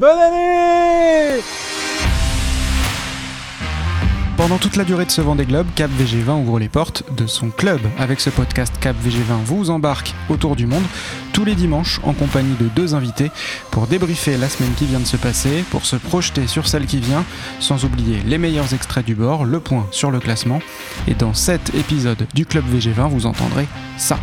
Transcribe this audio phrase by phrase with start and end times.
[0.00, 1.42] Bonne année
[4.38, 7.50] Pendant toute la durée de ce Vendée Globe, Cap VG20 ouvre les portes de son
[7.50, 7.80] club.
[7.98, 10.84] Avec ce podcast, Cap VG20 vous embarque autour du monde
[11.34, 13.30] tous les dimanches en compagnie de deux invités
[13.70, 17.00] pour débriefer la semaine qui vient de se passer, pour se projeter sur celle qui
[17.00, 17.26] vient,
[17.58, 20.60] sans oublier les meilleurs extraits du bord, le point sur le classement.
[21.08, 24.18] Et dans cet épisode du Club VG20, vous entendrez ça.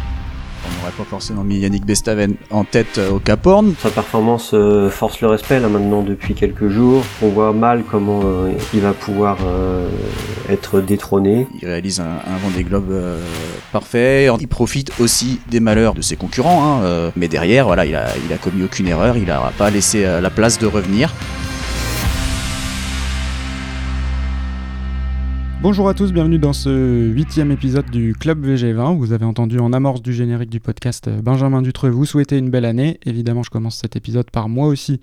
[0.66, 3.74] On n'aurait pas forcément mis Yannick Bestaven en tête euh, au Cap Horn.
[3.82, 7.04] Sa performance euh, force le respect là maintenant depuis quelques jours.
[7.21, 9.38] On voit mal comment euh, il va pouvoir
[10.50, 11.48] être détrôné.
[11.62, 12.93] Il réalise un, un Vendée Globe
[13.71, 14.29] parfait.
[14.39, 18.34] Il profite aussi des malheurs de ses concurrents, hein, mais derrière, voilà, il a, il
[18.34, 19.18] a commis aucune erreur.
[19.18, 21.14] Il n'aura pas laissé la place de revenir.
[25.60, 28.96] Bonjour à tous, bienvenue dans ce huitième épisode du Club VG20.
[28.96, 32.52] Vous avez entendu en amorce du générique du podcast euh, Benjamin Dutreux vous souhaiter une
[32.52, 33.00] belle année.
[33.06, 35.02] Évidemment, je commence cet épisode par moi aussi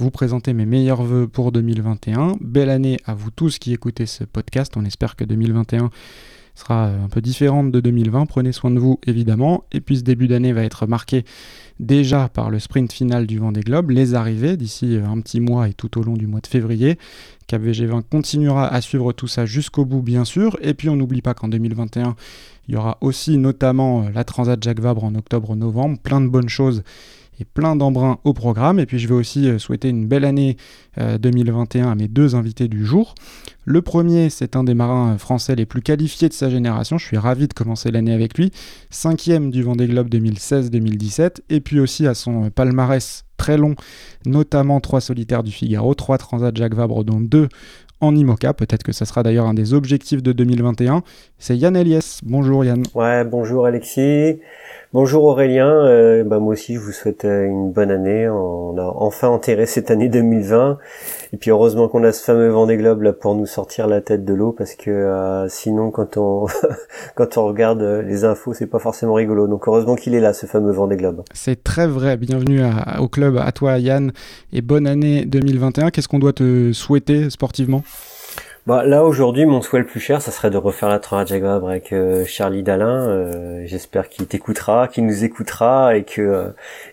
[0.00, 2.32] vous présenter mes meilleurs voeux pour 2021.
[2.40, 4.74] Belle année à vous tous qui écoutez ce podcast.
[4.76, 5.90] On espère que 2021
[6.56, 8.26] sera euh, un peu différente de 2020.
[8.26, 9.64] Prenez soin de vous, évidemment.
[9.72, 11.24] Et puis ce début d'année va être marqué
[11.78, 15.68] déjà par le sprint final du Vendée Globe, les arrivées d'ici euh, un petit mois
[15.68, 16.98] et tout au long du mois de février.
[17.46, 20.56] Cap VG20 continuera à suivre tout ça jusqu'au bout, bien sûr.
[20.62, 22.16] Et puis on n'oublie pas qu'en 2021,
[22.68, 25.98] il y aura aussi notamment euh, la Transat Jacques Vabre en octobre-novembre.
[25.98, 26.82] Plein de bonnes choses
[27.38, 28.78] et plein d'embrun au programme.
[28.78, 30.56] Et puis je vais aussi euh, souhaiter une belle année
[30.98, 33.14] euh, 2021 à mes deux invités du jour.
[33.68, 36.98] Le premier, c'est un des marins euh, français les plus qualifiés de sa génération.
[36.98, 38.52] Je suis ravi de commencer l'année avec lui.
[38.90, 41.40] Cinquième du Vendée Globe 2016-2017.
[41.50, 43.74] Et puis aussi à son euh, palmarès très long,
[44.24, 47.48] notamment trois solitaires du Figaro, trois Transat Jacques Vabre, dont deux
[48.00, 48.54] en IMOCA.
[48.54, 51.02] Peut-être que ça sera d'ailleurs un des objectifs de 2021.
[51.38, 52.20] C'est Yann Eliès.
[52.22, 52.84] Bonjour Yann.
[52.94, 54.38] Ouais, bonjour Alexis.
[54.98, 55.68] Bonjour Aurélien.
[55.68, 58.30] Euh, bah, moi aussi, je vous souhaite euh, une bonne année.
[58.30, 60.78] On a enfin enterré cette année 2020.
[61.34, 64.24] Et puis heureusement qu'on a ce fameux Vendée Globe là pour nous sortir la tête
[64.24, 66.46] de l'eau parce que euh, sinon quand on
[67.14, 69.46] quand regarde les infos, c'est pas forcément rigolo.
[69.48, 71.24] Donc heureusement qu'il est là ce fameux Vendée Globe.
[71.34, 72.16] C'est très vrai.
[72.16, 72.62] Bienvenue
[72.98, 74.12] au club, à toi Yann,
[74.54, 75.90] et bonne année 2021.
[75.90, 77.82] Qu'est-ce qu'on doit te souhaiter sportivement?
[78.66, 81.68] Bah là aujourd'hui, mon souhait le plus cher, ça serait de refaire la Jacques Vabre
[81.68, 83.08] avec euh, Charlie Dalin.
[83.08, 86.48] Euh, J'espère qu'il t'écoutera, qu'il nous écoutera et que euh,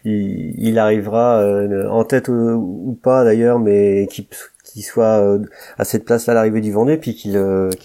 [0.06, 1.44] il, arrivera
[1.90, 5.40] en tête ou, pas d'ailleurs, mais qu'il soit
[5.80, 7.34] à cette place-là à l'arrivée du Vendée, puis qu'il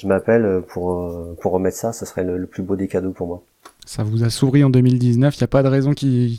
[0.04, 0.92] m'appelle pour
[1.44, 1.94] remettre ça.
[1.94, 3.42] Ça serait le plus beau des cadeaux pour moi.
[3.88, 6.38] Ça vous a souri en 2019, il n'y a pas de raison qu'il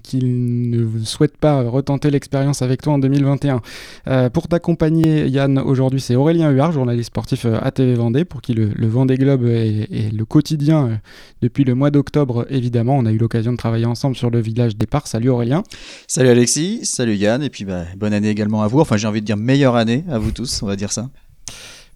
[0.69, 3.61] ne souhaite pas retenter l'expérience avec toi en 2021.
[4.07, 8.43] Euh, pour t'accompagner, Yann, aujourd'hui c'est Aurélien Huard, journaliste sportif euh, à TV Vendée, pour
[8.43, 10.95] qui le, Vendée Globe est, est le quotidien euh,
[11.41, 12.95] depuis le mois d'octobre, évidemment.
[12.95, 15.07] On a eu l'occasion de travailler ensemble sur le village départ.
[15.07, 15.63] Salut Aurélien.
[16.05, 18.79] Salut Alexis, salut Yann, et puis bah, bonne année également à vous.
[18.79, 21.09] Enfin, j'ai envie de dire meilleure année à vous tous, on va dire ça.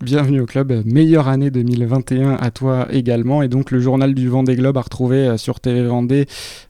[0.02, 3.42] Bienvenue au club, meilleure année 2021 à toi également.
[3.42, 6.26] Et donc le journal du Vendée Globe à retrouver euh, sur TV Vendée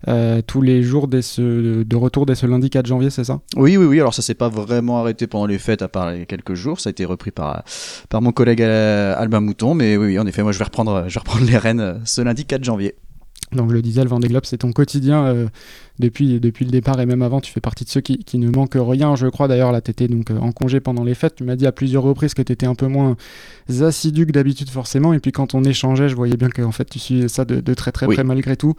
[0.07, 3.39] euh, tous les jours de retour dès ce lundi 4 janvier, c'est ça?
[3.55, 3.99] Oui, oui, oui.
[3.99, 6.79] Alors ça s'est pas vraiment arrêté pendant les fêtes, à part quelques jours.
[6.79, 7.63] Ça a été repris par
[8.13, 11.19] mon collègue euh, Albin Mouton, mais oui, en effet, moi je vais reprendre, je vais
[11.19, 12.95] reprendre les rênes ce lundi 4 janvier.
[13.55, 15.47] Donc je le disais, le Vendée Globe, c'est ton quotidien euh,
[15.99, 17.41] depuis, depuis le départ et même avant.
[17.41, 19.47] Tu fais partie de ceux qui, qui ne manquent rien, je crois.
[19.47, 21.35] D'ailleurs, là, tu étais donc euh, en congé pendant les fêtes.
[21.35, 23.15] Tu m'as dit à plusieurs reprises que tu étais un peu moins
[23.81, 25.13] assidu que d'habitude, forcément.
[25.13, 27.61] Et puis quand on échangeait, je voyais bien que en fait, tu suis ça de,
[27.61, 28.15] de très très Oui.
[28.15, 28.75] près malgré tout.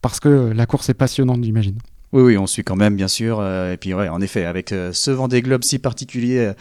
[0.00, 1.78] Parce que la course est passionnante, j'imagine.
[2.12, 3.40] Oui, oui, on suit quand même, bien sûr.
[3.40, 6.52] euh, et puis, ouais, en effet, avec euh, ce Vendée Globe si particulier euh,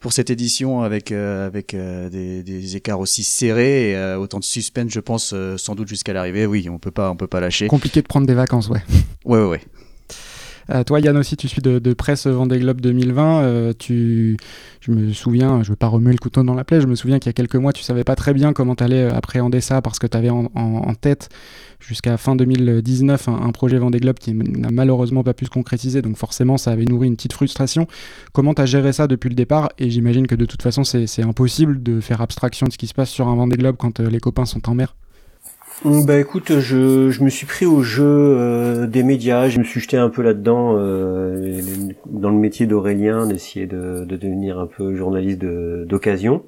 [0.00, 5.00] pour cette édition, avec avec des, des écarts aussi serrés, et, autant de suspense, je
[5.00, 6.46] pense, sans doute jusqu'à l'arrivée.
[6.46, 7.68] Oui, on peut pas, on peut pas lâcher.
[7.68, 8.82] Compliqué de prendre des vacances, ouais.
[9.24, 9.60] Ouais, ouais, ouais.
[10.70, 11.80] Euh, toi, Yann aussi, tu suis de,
[12.14, 13.42] ce Vendée Globe 2020.
[13.42, 14.36] Euh, tu,
[14.80, 17.18] je me souviens, je veux pas remuer le couteau dans la plaie, je me souviens
[17.18, 19.82] qu'il y a quelques mois, tu savais pas très bien comment tu allais appréhender ça
[19.82, 21.28] parce que tu avais en, tête
[21.80, 26.02] jusqu'à fin 2019 un, un projet Vendée Globe qui n'a malheureusement pas pu se concrétiser.
[26.02, 27.86] Donc forcément, ça avait nourri une petite frustration.
[28.32, 29.70] Comment tu as géré ça depuis le départ?
[29.78, 32.94] Et j'imagine que de toute façon, c'est impossible de faire abstraction de ce qui se
[32.94, 34.94] passe sur un Vendée Globe quand euh, les copains sont en mer.
[35.82, 39.80] Bah écoute, je, je me suis pris au jeu euh, des médias, je me suis
[39.80, 41.60] jeté un peu là-dedans, euh,
[42.06, 46.42] dans le métier d'Aurélien, d'essayer de, de devenir un peu journaliste d'occasion.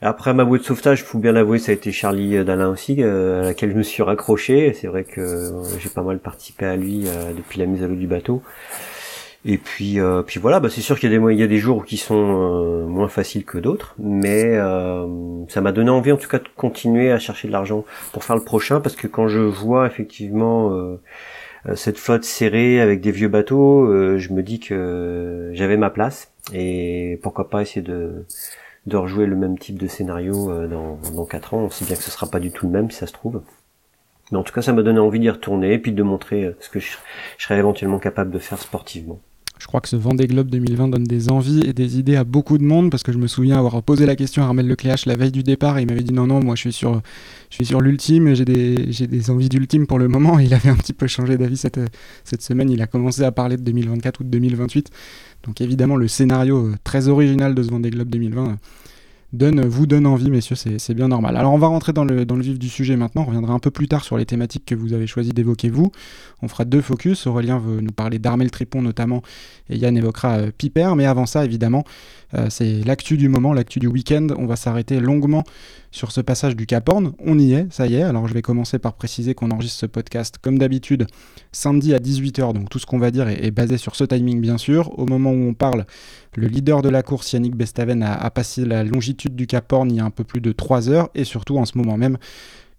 [0.00, 3.42] Après ma bouée de sauvetage, faut bien l'avouer, ça a été Charlie Dalin aussi, euh,
[3.42, 4.74] à laquelle je me suis raccroché.
[4.74, 7.86] C'est vrai que euh, j'ai pas mal participé à lui euh, depuis la mise à
[7.86, 8.42] l'eau du bateau.
[9.44, 11.48] Et puis, euh, puis voilà, bah c'est sûr qu'il y a des il y a
[11.48, 16.12] des jours qui sont euh, moins faciles que d'autres, mais euh, ça m'a donné envie
[16.12, 19.08] en tout cas de continuer à chercher de l'argent pour faire le prochain, parce que
[19.08, 21.00] quand je vois effectivement euh,
[21.74, 23.86] cette flotte serrée avec des vieux bateaux,
[24.18, 28.24] je me dis que j'avais ma place et pourquoi pas essayer de
[28.86, 31.58] de rejouer le même type de scénario dans dans quatre ans.
[31.64, 33.42] On sait bien que ce sera pas du tout le même si ça se trouve.
[34.30, 36.68] Mais en tout cas, ça m'a donné envie d'y retourner et puis de montrer ce
[36.70, 36.92] que je,
[37.38, 39.20] je serais éventuellement capable de faire sportivement.
[39.62, 42.58] Je crois que ce Vendée Globe 2020 donne des envies et des idées à beaucoup
[42.58, 45.14] de monde parce que je me souviens avoir posé la question à Armel Lecléache la
[45.14, 47.00] veille du départ et il m'avait dit non non moi je suis sur
[47.48, 50.92] je suis sur l'ultime j'ai des envies d'ultime pour le moment il avait un petit
[50.92, 51.78] peu changé d'avis cette
[52.24, 52.70] cette semaine.
[52.70, 54.90] Il a commencé à parler de 2024 ou de 2028
[55.44, 58.58] donc évidemment le scénario euh, très original de ce Vendée Globe 2020
[59.32, 61.36] donne, vous donne envie, messieurs, c'est bien normal.
[61.36, 63.70] Alors on va rentrer dans le, dans vif du sujet maintenant, on reviendra un peu
[63.70, 65.90] plus tard sur les thématiques que vous avez choisi d'évoquer vous.
[66.42, 69.22] On fera deux focus, Aurélien veut nous parler d'Armel Tripon notamment,
[69.70, 71.84] et Yann évoquera euh, Piper, mais avant ça évidemment,
[72.34, 75.44] euh, c'est l'actu du moment, l'actu du week-end, on va s'arrêter longuement
[75.92, 77.12] sur ce passage du Cap Horn.
[77.24, 78.02] On y est, ça y est.
[78.02, 81.06] Alors je vais commencer par préciser qu'on enregistre ce podcast comme d'habitude
[81.52, 82.54] samedi à 18h.
[82.54, 84.98] Donc tout ce qu'on va dire est, basé sur ce timing bien sûr.
[84.98, 85.84] Au moment où on parle,
[86.34, 89.96] le leader de la course, Yannick Bestaven, a, passé la longitude du Cap Horn il
[89.96, 91.10] y a un peu plus de 3 heures.
[91.14, 92.18] Et surtout en ce moment même,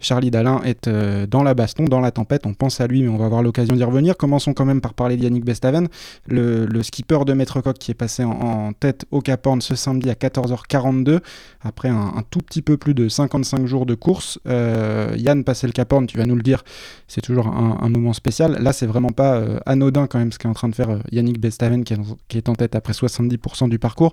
[0.03, 2.45] Charlie Dalin est euh, dans la baston, dans la tempête.
[2.45, 4.17] On pense à lui, mais on va avoir l'occasion d'y revenir.
[4.17, 5.87] Commençons quand même par parler de Yannick Bestaven,
[6.27, 10.09] le, skipper de Maître Coq qui est passé en, tête au Cap Horn ce samedi
[10.09, 11.21] à 14h42,
[11.61, 14.39] après un, tout petit peu plus de 55 jours de course.
[14.47, 16.63] Euh, Yann, passé le Cap Horn, tu vas nous le dire,
[17.07, 18.57] c'est toujours un, moment spécial.
[18.61, 21.39] Là, c'est vraiment pas euh, anodin quand même ce qu'est en train de faire Yannick
[21.39, 21.93] Bestaven, qui
[22.37, 24.11] est, en tête après 70% du parcours.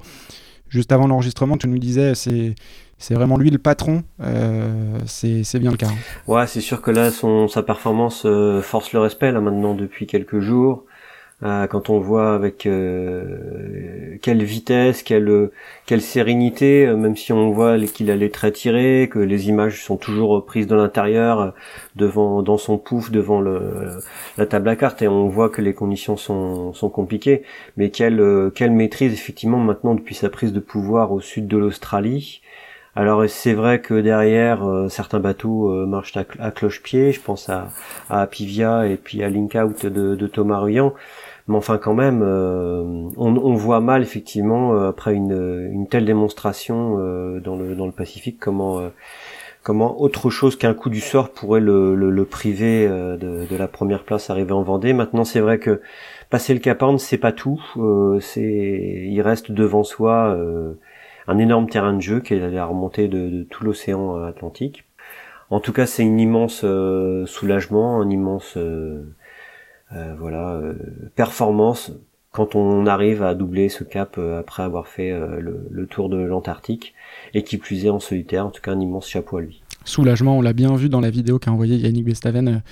[0.69, 2.55] Juste avant l'enregistrement, tu nous disais, c'est
[3.01, 5.89] c'est vraiment lui le patron, euh, c'est bien le cas.
[5.89, 5.97] Hein.
[6.29, 10.07] Ouais, c'est sûr que là, son, sa performance euh, force le respect là maintenant depuis
[10.07, 10.85] quelques jours.
[11.43, 12.69] Euh, quand on voit avec
[14.21, 15.51] quelle vitesse, quelle
[15.87, 20.45] quelle sérénité, même si on voit qu'il allait très tiré, que les images sont toujours
[20.45, 21.55] prises de l'intérieur,
[21.97, 23.99] devant dans son pouf, devant le,
[24.37, 27.45] la table à cartes, et on voit que les conditions sont, sont compliquées.
[27.79, 32.43] Mais quelle quelle maîtrise effectivement maintenant depuis sa prise de pouvoir au sud de l'Australie.
[32.97, 37.69] Alors c'est vrai que derrière certains bateaux marchent à, cloche-pied, je pense à,
[38.09, 40.93] à Pivia et puis à Link Out de, de Thomas Ruyant
[41.51, 47.41] mais enfin quand même, euh, on, voit mal effectivement euh, après une, telle démonstration euh,
[47.41, 48.81] dans le dans le Pacifique comment
[49.65, 54.31] comment autre chose qu'un coup du sort pourrait le, le, priver de, la première place
[54.31, 54.93] arrivée en Vendée.
[54.95, 55.83] Maintenant, c'est vrai que
[56.31, 57.61] passer le Cap Horn, c'est pas tout.
[58.21, 60.37] c'est il reste devant soi
[61.31, 64.85] un énorme terrain de jeu qui est la remontée de, tout l'océan Atlantique.
[65.51, 66.65] En tout cas, c'est un immense
[67.27, 68.57] soulagement, un immense
[69.93, 70.75] euh, voilà, euh,
[71.17, 71.93] performance
[72.31, 76.95] quand on arrive à doubler ce cap euh, après avoir fait le, tour de l'Antarctique
[77.35, 79.63] et qui plus est en solitaire, en tout cas un immense chapeau à lui.
[79.85, 82.63] Soulagement, on l'a bien vu dans la vidéo qu'a envoyé Yannick Bestaven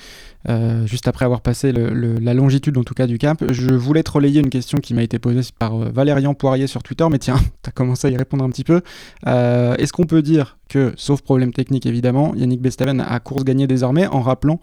[0.86, 3.42] juste après avoir passé la longitude en tout cas du cap.
[3.50, 7.06] Je voulais te relayer une question qui m'a été posée par Valérian Poirier sur Twitter,
[7.10, 8.82] mais tiens, tu as commencé à y répondre un petit peu.
[9.26, 14.06] Est-ce qu'on peut dire que, sauf problème technique évidemment, Yannick Bestaven a course gagnée désormais
[14.06, 14.60] en rappelant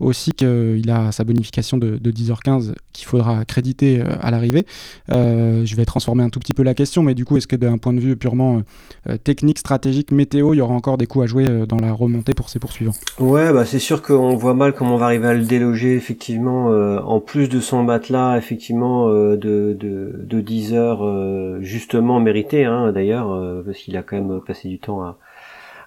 [0.00, 4.64] aussi qu'il a sa bonification de, 10h15 qu'il faudra créditer euh, à l'arrivée.
[5.10, 7.56] Euh, je vais transformer un tout petit peu la question, mais du coup, est-ce que
[7.56, 8.62] d'un point de vue purement
[9.08, 12.34] euh, technique, stratégique, météo, il y aura encore des coups à jouer dans la remontée
[12.34, 12.92] pour ses poursuivants?
[13.18, 16.66] Ouais, bah c'est sûr qu'on voit mal comment on va arriver à le déloger effectivement,
[16.66, 19.76] en plus de son matelas effectivement de, de,
[20.22, 25.02] de 10 heures justement mérité hein, d'ailleurs, parce qu'il a quand même passé du temps
[25.02, 25.18] à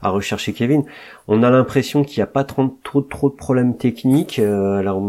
[0.01, 0.83] à rechercher Kevin.
[1.27, 4.39] On a l'impression qu'il n'y a pas trop, de problèmes techniques.
[4.39, 5.01] Euh, alors,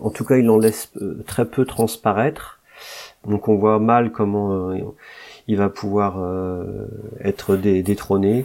[0.00, 2.60] en tout cas, il en laisse euh, très peu transparaître.
[3.26, 4.78] Donc, on voit mal comment euh,
[5.48, 6.18] il va pouvoir
[7.20, 8.44] être détrôné.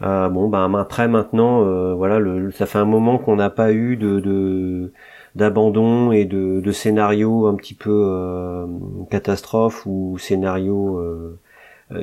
[0.00, 2.20] bon, ben après maintenant, voilà,
[2.52, 4.92] ça fait un moment qu'on n'a pas eu de,
[5.34, 8.66] d'abandon et de, scénarios un petit peu
[9.10, 11.00] catastrophe ou scénarios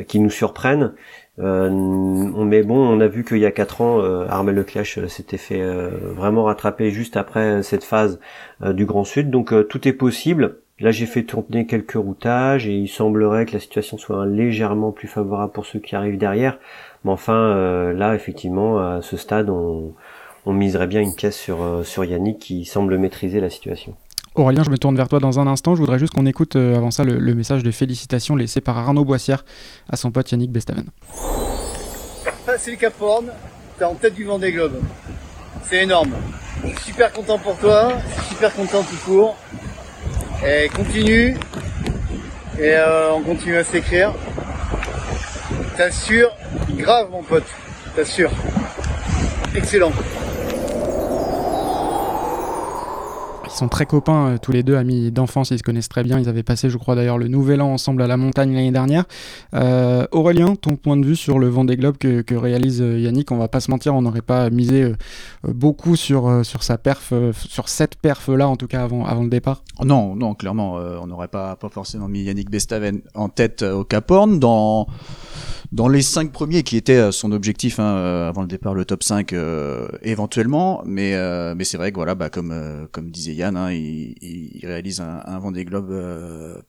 [0.08, 0.94] qui nous surprennent.
[1.40, 5.08] Euh, mais bon, on a vu qu'il y a quatre ans, euh, Armel Leclerc euh,
[5.08, 8.20] s'était fait euh, vraiment rattraper juste après cette phase
[8.62, 9.30] du Grand Sud.
[9.30, 10.58] Donc tout est possible.
[10.80, 15.08] Là, j'ai fait tourner quelques routages et il semblerait que la situation soit légèrement plus
[15.08, 16.60] favorable pour ceux qui arrivent derrière.
[17.04, 19.94] Mais enfin, là, effectivement, à ce stade, on,
[20.46, 23.96] on miserait bien une pièce sur, sur Yannick qui semble maîtriser la situation.
[24.36, 25.76] Aurélien, je me tourne vers toi dans un instant.
[25.76, 29.06] Je voudrais juste qu'on écoute euh, avant ça le, message de félicitations laissé par Arnaud
[29.06, 29.46] Boissière
[29.90, 30.86] à son pote Yannick Bestaven.
[32.58, 33.28] C'est le Cap Horn,
[33.78, 34.82] t'es en tête du Vendée Globe.
[35.66, 36.14] C'est énorme.
[36.84, 37.94] Super content pour toi,
[38.30, 39.36] super content tout court.
[40.46, 41.38] Et continue,
[42.60, 44.14] et euh, on continue à s'écrire.
[45.78, 46.32] T'assures,
[46.72, 47.46] grave mon pote,
[47.96, 48.32] t'assures.
[49.56, 49.92] Excellent.
[53.54, 56.20] Qui sont très copains, tous les deux, amis d'enfance, ils se connaissent très bien.
[56.20, 59.06] Ils avaient passé, je crois d'ailleurs, le nouvel an ensemble à la montagne l'année dernière.
[60.12, 63.48] Aurélien, ton point de vue sur le Vendée Globe que, que réalise Yannick, on va
[63.48, 64.94] pas se mentir, on n'aurait pas misé
[65.48, 69.64] beaucoup sur, sur sa perf, sur cette perf-là, en tout cas avant, avant le départ
[69.84, 74.10] Non, non, clairement, on n'aurait pas, pas forcément mis Yannick Bestaven en tête au Cap
[74.10, 74.40] Horn.
[74.40, 74.88] Dans
[75.74, 78.86] dans les cinq premiers qui étaient euh, son objectif hein, euh, avant le départ, le
[78.86, 81.14] top 5 euh, éventuellement, mais
[81.56, 85.22] mais c'est vrai que voilà, bah, comme comme disait Yann, hein, il, il, réalise un,
[85.26, 85.92] un Vendée Globe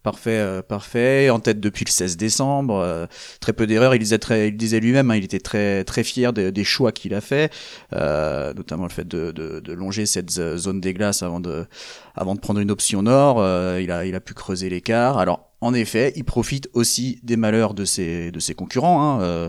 [0.02, 3.08] parfait, parfait, en tête depuis le 16 décembre,
[3.40, 3.94] très peu d'erreurs.
[3.94, 7.14] Il disait très, il disait lui-même, hein, il était très très fier des choix qu'il
[7.14, 7.52] a fait,
[7.92, 11.66] notamment le fait de, de, de, longer cette zone des glaces avant de
[12.14, 13.36] avant de prendre une option nord.
[13.78, 15.18] il a il a pu creuser l'écart.
[15.18, 19.48] Alors en effet, il profite aussi des malheurs de ses, de ses concurrents, hein, euh,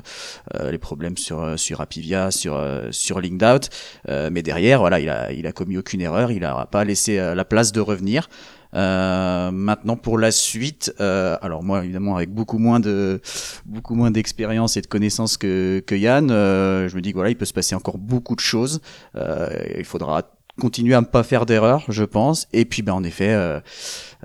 [0.53, 2.57] euh, les problèmes sur, euh, sur Apivia, sur,
[2.91, 3.67] sur Linked
[4.31, 7.43] mais derrière, voilà, il a, il a commis aucune erreur, il n'a pas laissé la
[7.43, 8.29] place de revenir.
[8.71, 13.19] maintenant pour la suite, alors moi évidemment avec beaucoup moins de
[13.65, 17.35] beaucoup moins d'expérience et de connaissances que, que Yann, je me dis que voilà il
[17.35, 18.79] peut se passer encore beaucoup de choses.
[19.15, 22.47] il faudra continuer à ne pas faire d'erreurs, je pense.
[22.53, 23.59] Et puis, ben, en effet, euh,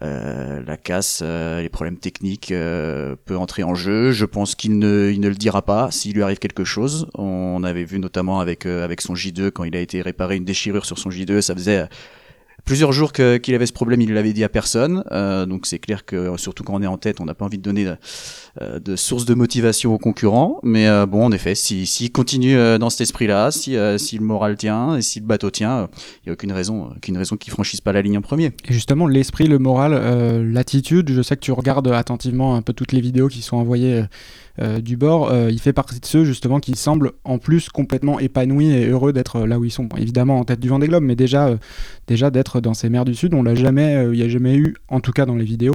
[0.02, 4.12] euh, la casse, euh, les problèmes techniques peut entrer en jeu.
[4.12, 7.08] Je pense qu'il ne, il ne le dira pas s'il lui arrive quelque chose.
[7.14, 10.86] On avait vu notamment avec avec son J2 quand il a été réparé une déchirure
[10.86, 11.88] sur son J2, ça faisait
[12.64, 15.04] plusieurs jours qu'il avait ce problème, il l'avait dit à personne.
[15.12, 17.58] Euh, donc c'est clair que surtout quand on est en tête, on n'a pas envie
[17.58, 17.92] de donner
[18.60, 20.60] euh, de source de motivation aux concurrents.
[20.62, 24.18] Mais euh, bon, en effet, s'il si, continue euh, dans cet esprit-là, si, euh, si
[24.18, 25.88] le moral tient et si le bateau tient,
[26.22, 28.52] il n'y a aucune raison, aucune raison qu'il franchisse pas la ligne en premier.
[28.68, 29.92] Et justement, l'esprit, le moral,
[30.52, 31.10] l'attitude.
[31.10, 34.04] Je sais que tu regardes attentivement un peu toutes les vidéos qui sont envoyées euh,
[34.60, 38.70] du bord, euh, il fait partie de ceux justement qui semblent en plus complètement épanouis
[38.70, 39.88] et heureux d'être là où ils sont.
[39.96, 41.56] évidemment en tête du Vendée Globe, mais déjà, euh,
[42.06, 44.76] déjà d'être dans ces mers du Sud, on l'a jamais, il n'y a jamais eu,
[44.88, 45.74] en tout cas dans les vidéos,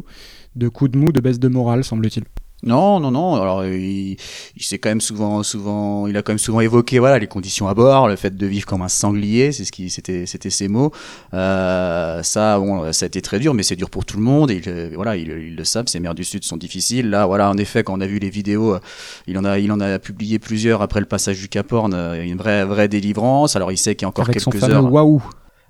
[0.56, 2.26] de coups de mou, de baisse de morale, semble-t-il.
[2.64, 3.36] Non, non, non.
[3.36, 4.18] Alors, il,
[4.56, 7.68] il s'est quand même souvent, souvent, il a quand même souvent évoqué, voilà, les conditions
[7.68, 10.68] à bord, le fait de vivre comme un sanglier, c'est ce qui, c'était, c'était ses
[10.68, 10.92] mots.
[11.34, 14.50] Euh, ça, bon, ça a été très dur, mais c'est dur pour tout le monde.
[14.50, 15.88] Et il, voilà, ils, le savent.
[15.88, 17.10] Ces mers du Sud sont difficiles.
[17.10, 18.80] Là, voilà, en effet, quand on a vu les vidéos, euh,
[19.28, 21.94] il en a, il en a publié plusieurs après le passage du Cap Horn.
[21.94, 23.56] Euh, une vraie, vraie délivrance.
[23.56, 24.92] Alors, il sait qu'il y a encore Avec quelques son heures.
[24.92, 25.22] Waouh.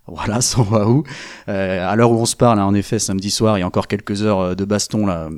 [0.08, 1.04] Voilà, son waouh.
[1.50, 3.68] Euh, à l'heure où on se parle, hein, en effet, samedi soir, il y a
[3.68, 5.30] encore quelques heures de baston là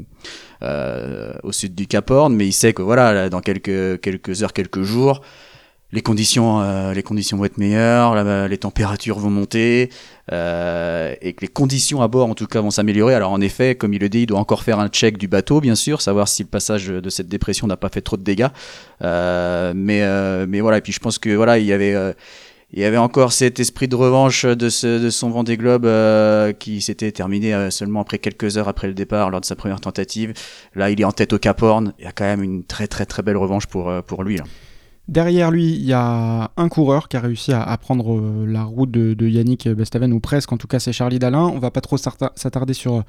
[0.63, 4.53] euh, au sud du Cap Horn, mais il sait que voilà, dans quelques quelques heures,
[4.53, 5.21] quelques jours,
[5.93, 9.89] les conditions euh, les conditions vont être meilleures, les températures vont monter
[10.33, 13.13] euh, et que les conditions à bord en tout cas vont s'améliorer.
[13.13, 15.61] Alors en effet, comme il le dit, il doit encore faire un check du bateau,
[15.61, 18.49] bien sûr, savoir si le passage de cette dépression n'a pas fait trop de dégâts.
[19.03, 20.01] Euh, mais
[20.47, 21.95] mais voilà, et puis je pense que voilà, il y avait
[22.73, 26.51] il y avait encore cet esprit de revanche de, ce, de son Vendée Globe euh,
[26.51, 29.79] qui s'était terminé euh, seulement après quelques heures après le départ lors de sa première
[29.79, 30.33] tentative.
[30.75, 31.93] Là, il est en tête au Cap Horn.
[31.97, 34.37] Il y a quand même une très très très belle revanche pour, euh, pour lui.
[34.37, 34.43] Là.
[35.07, 39.13] Derrière lui, il y a un coureur qui a réussi à, prendre la route de,
[39.13, 41.45] de, Yannick Bestaven, ou presque, en tout cas c'est Charlie Dalin.
[41.45, 43.05] On va pas trop s'attarder sur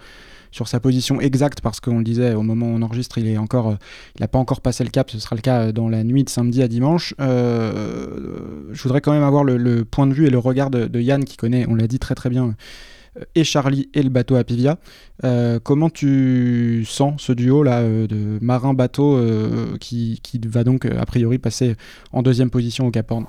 [0.50, 3.38] sur sa position exacte parce qu'on le disait au moment où on enregistre, il est
[3.38, 3.74] encore, euh,
[4.16, 5.10] il n'a pas encore passé le cap.
[5.10, 7.14] Ce sera le cas euh, dans la nuit de samedi à dimanche.
[7.20, 8.38] Euh,
[8.72, 11.36] je voudrais quand même avoir le, point de vue et le regard de, Yann qui
[11.36, 12.54] connaît, on l'a dit très très bien,
[13.34, 14.78] et Charlie et le bateau à Pivia.
[15.62, 19.20] comment tu sens ce duo là de marin-bateau
[19.78, 21.76] qui, qui, va donc a priori passer
[22.12, 23.26] en deuxième position au Cap Horn?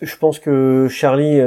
[0.00, 1.40] Je pense que Charlie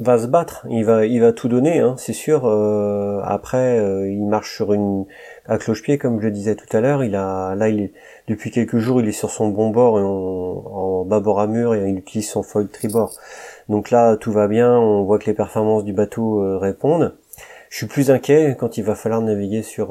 [0.00, 2.46] va se battre, il va, il va tout donner, hein, c'est sûr.
[2.46, 5.06] Euh, après, euh, il marche sur une
[5.46, 7.04] à cloche-pied, comme je le disais tout à l'heure.
[7.04, 7.92] Il a, là, il
[8.28, 11.88] depuis quelques jours, il est sur son bon bord et en bâbord à mur et
[11.88, 13.12] il utilise son foil tribord.
[13.68, 14.76] Donc là, tout va bien.
[14.76, 17.14] On voit que les performances du bateau euh, répondent.
[17.70, 19.88] Je suis plus inquiet quand il va falloir naviguer sur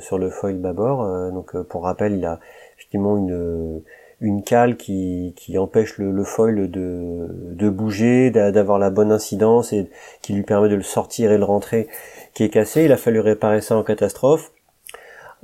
[0.00, 1.32] sur le foil bâbord.
[1.32, 2.38] donc, pour rappel, il a
[2.76, 3.82] effectivement une
[4.20, 9.88] une cale qui, empêche le, le foil de, bouger, d'avoir la bonne incidence et
[10.22, 11.88] qui lui permet de le sortir et le rentrer,
[12.34, 12.84] qui est cassé.
[12.84, 14.52] Il a fallu réparer ça en catastrophe.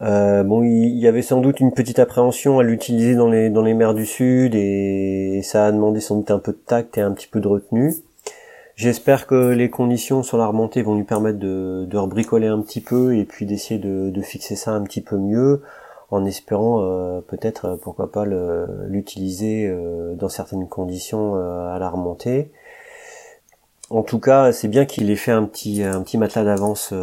[0.02, 3.94] Euh, bon, il, y avait sans doute une petite appréhension à l'utiliser dans les mers
[3.94, 7.28] du sud et, ça a demandé sans doute un peu de tact et un petit
[7.28, 7.94] peu de retenue.
[8.74, 12.80] J'espère que les conditions sur la remontée vont lui permettre de, de rebricoler un petit
[12.80, 15.62] peu et puis d'essayer de, de fixer ça un petit peu mieux
[16.14, 18.24] en espérant euh, peut-être euh, pourquoi pas
[18.88, 22.50] l'utiliser euh, dans certaines conditions à la remontée.
[23.90, 26.94] En tout cas, c'est bien qu'il ait fait un petit matelas d'avance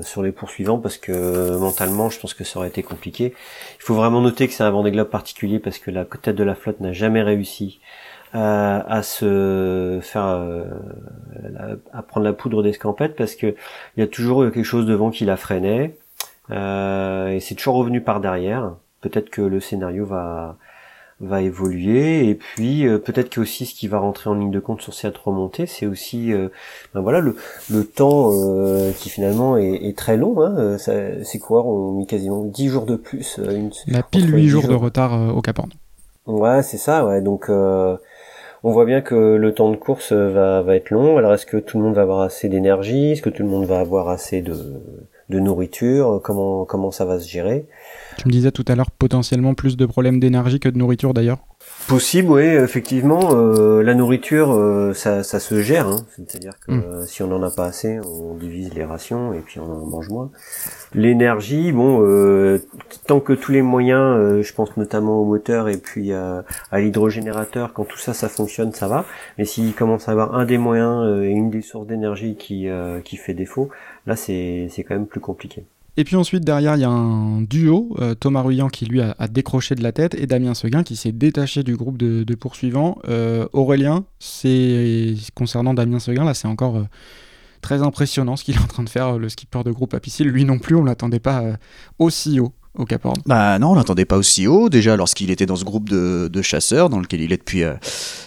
[0.00, 3.34] sur les poursuivants parce que mentalement, je pense que ça aurait été compliqué.
[3.78, 6.42] Il faut vraiment noter que c'est un Vendée Globe particulier parce que la tête de
[6.42, 7.80] la flotte n'a jamais réussi
[8.32, 10.24] à, à se faire
[11.92, 13.54] à prendre la poudre d'escampette parce que
[13.96, 15.96] il y a toujours quelque chose devant qui la freinait
[16.52, 18.74] et c'est toujours revenu par derrière.
[19.00, 20.56] Peut-être que le scénario va
[21.22, 22.28] va évoluer.
[22.28, 24.92] Et puis euh, peut-être que aussi ce qui va rentrer en ligne de compte sur
[24.92, 26.48] cette remontée c'est aussi euh,
[26.94, 27.36] ben voilà le,
[27.70, 30.92] le temps euh, qui finalement est, est, très long hein, ça,
[31.24, 34.74] ces coureurs ont mis quasiment 10 jours de plus une, la pile 8 jours, de
[34.74, 35.60] retard au Cap
[36.26, 37.20] ouais c'est ça ouais.
[37.20, 41.18] Donc on voit bien que le temps de course va, va être long.
[41.18, 43.10] Alors est-ce que tout le monde va avoir assez d'énergie?
[43.12, 44.54] Est-ce que tout le monde va avoir assez de
[45.32, 47.66] de nourriture, comment comment ça va se gérer.
[48.18, 51.38] Tu me disais tout à l'heure potentiellement plus de problèmes d'énergie que de nourriture d'ailleurs.
[51.88, 53.34] Possible, oui, effectivement.
[53.34, 55.88] Euh, la nourriture, euh, ça, ça, se gère.
[55.88, 56.04] Hein.
[56.16, 56.82] C'est-à-dire que hmm.
[56.86, 59.86] euh, si on n'en a pas assez, on divise les rations et puis on en
[59.86, 60.30] mange moins.
[60.94, 62.00] L'énergie, bon,
[63.06, 67.84] tant que tous les moyens, je pense notamment au moteur et puis à l'hydrogénérateur, quand
[67.84, 69.04] tout ça, ça fonctionne, ça va.
[69.38, 72.68] Mais s'il commence à avoir un des moyens et une des sources d'énergie qui,
[73.04, 73.70] qui fait défaut,
[74.06, 75.64] là, c'est quand même plus compliqué.
[75.98, 79.14] Et puis ensuite, derrière, il y a un duo, euh, Thomas Ruyant qui lui a,
[79.28, 82.98] décroché de la tête et Damien Seguin qui s'est détaché du groupe de, poursuivants.
[83.08, 86.84] Euh, Aurélien, c'est concernant Damien Seguin, là c'est encore euh,
[87.60, 90.26] très impressionnant ce qu'il est en train de faire, le skipper de groupe à piscine.
[90.28, 91.58] Lui non plus, on l'attendait pas
[91.98, 94.70] aussi haut au Cap Bah non, on l'attendait pas aussi haut.
[94.70, 97.74] Déjà lorsqu'il était dans ce groupe de, de, chasseurs dans lequel il est depuis euh,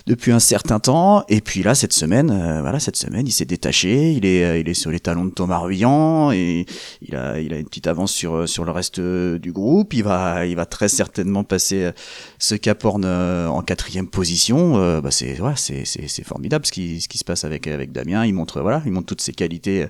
[0.06, 1.24] depuis un certain temps.
[1.30, 4.12] Et puis là cette semaine, euh, voilà cette semaine, il s'est détaché.
[4.12, 6.68] Il est euh, il est sur les talons de Thomas Ruyant et
[7.02, 9.96] il a il a une petite avance sur sur le reste du groupe.
[9.96, 11.90] Il va il va très certainement passer
[12.38, 15.02] ce Cap Horn en quatrième position.
[15.02, 18.24] bah c'est ouais, c'est c'est formidable ce qui ce qui se passe avec avec Damien.
[18.25, 19.88] Il montre voilà, il montre toutes ses qualités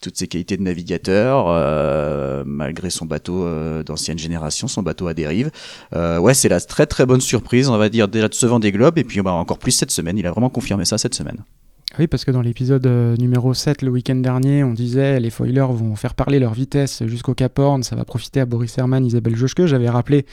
[0.00, 1.46] toutes ses qualités de navigateur
[2.46, 3.48] malgré son bateau
[3.82, 5.50] dans ancienne génération, son bateau à dérive.
[5.94, 8.72] Euh, ouais, c'est la très très bonne surprise, on va dire, déjà de ce des
[8.72, 10.18] globes, et puis bah, encore plus cette semaine.
[10.18, 11.38] Il a vraiment confirmé ça cette semaine.
[11.98, 15.72] Oui, parce que dans l'épisode euh, numéro 7, le week-end dernier, on disait les foilers
[15.72, 19.36] vont faire parler leur vitesse jusqu'au Cap Horn, ça va profiter à Boris Herman, Isabelle
[19.36, 19.64] Joschke.
[19.66, 20.26] J'avais rappelé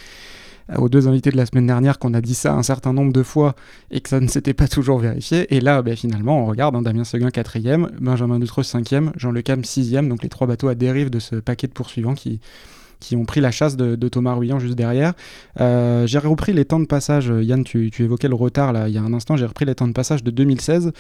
[0.72, 3.14] euh, aux deux invités de la semaine dernière qu'on a dit ça un certain nombre
[3.14, 3.55] de fois
[3.92, 5.53] et que ça ne s'était pas toujours vérifié.
[5.55, 9.42] Et là, ben, finalement, on regarde hein, Damien Seguin 4ème, Benjamin Dutreux 5ème, Jean Le
[9.42, 12.40] Cam 6ème, donc les trois bateaux à dérive de ce paquet de poursuivants qui,
[13.03, 15.13] qui ont pris la chasse de, Thomas Ruyant juste derrière.
[15.59, 18.98] Euh, j'ai repris les temps de passage, Yann, tu, évoquais le retard là il y
[18.98, 20.92] a un instant, j'ai repris les temps de passage de 2016.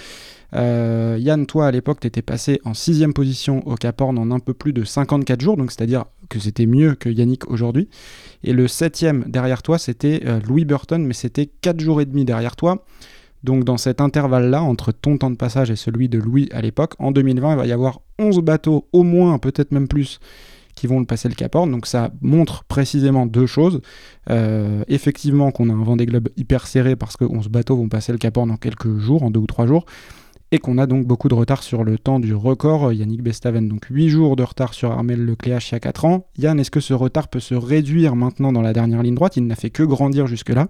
[0.55, 4.31] Euh, Yann, toi à l'époque, tu étais passé en sixième position au Cap Horn en
[4.31, 7.87] un peu plus de 54 jours, donc c'est-à-dire que c'était mieux que Yannick aujourd'hui.
[8.43, 12.25] Et le septième derrière toi, c'était euh, Louis Burton, mais c'était 4 jours et demi
[12.25, 12.83] derrière toi.
[13.43, 16.93] Donc dans cet intervalle-là, entre ton temps de passage et celui de Louis à l'époque,
[16.99, 20.19] en 2020, il va y avoir 11 bateaux au moins, peut-être même plus,
[20.75, 21.71] qui vont passer le Cap Horn.
[21.71, 23.81] Donc ça montre précisément deux choses.
[24.29, 28.11] Euh, effectivement qu'on a un Vendée Globe hyper serré parce que 11 bateaux vont passer
[28.11, 29.85] le Cap Horn en quelques jours, en deux ou trois jours.
[30.53, 32.93] Et qu'on a donc beaucoup de retard sur le temps du record.
[32.93, 36.27] Yannick Bestaven, donc 8 jours de retard sur Armel Lecléache il y a 4 ans.
[36.37, 39.35] Yann, est-ce que ce retard peut se réduire maintenant dans la dernière ligne droite?
[39.35, 40.67] Il n'a fait que grandir jusque-là.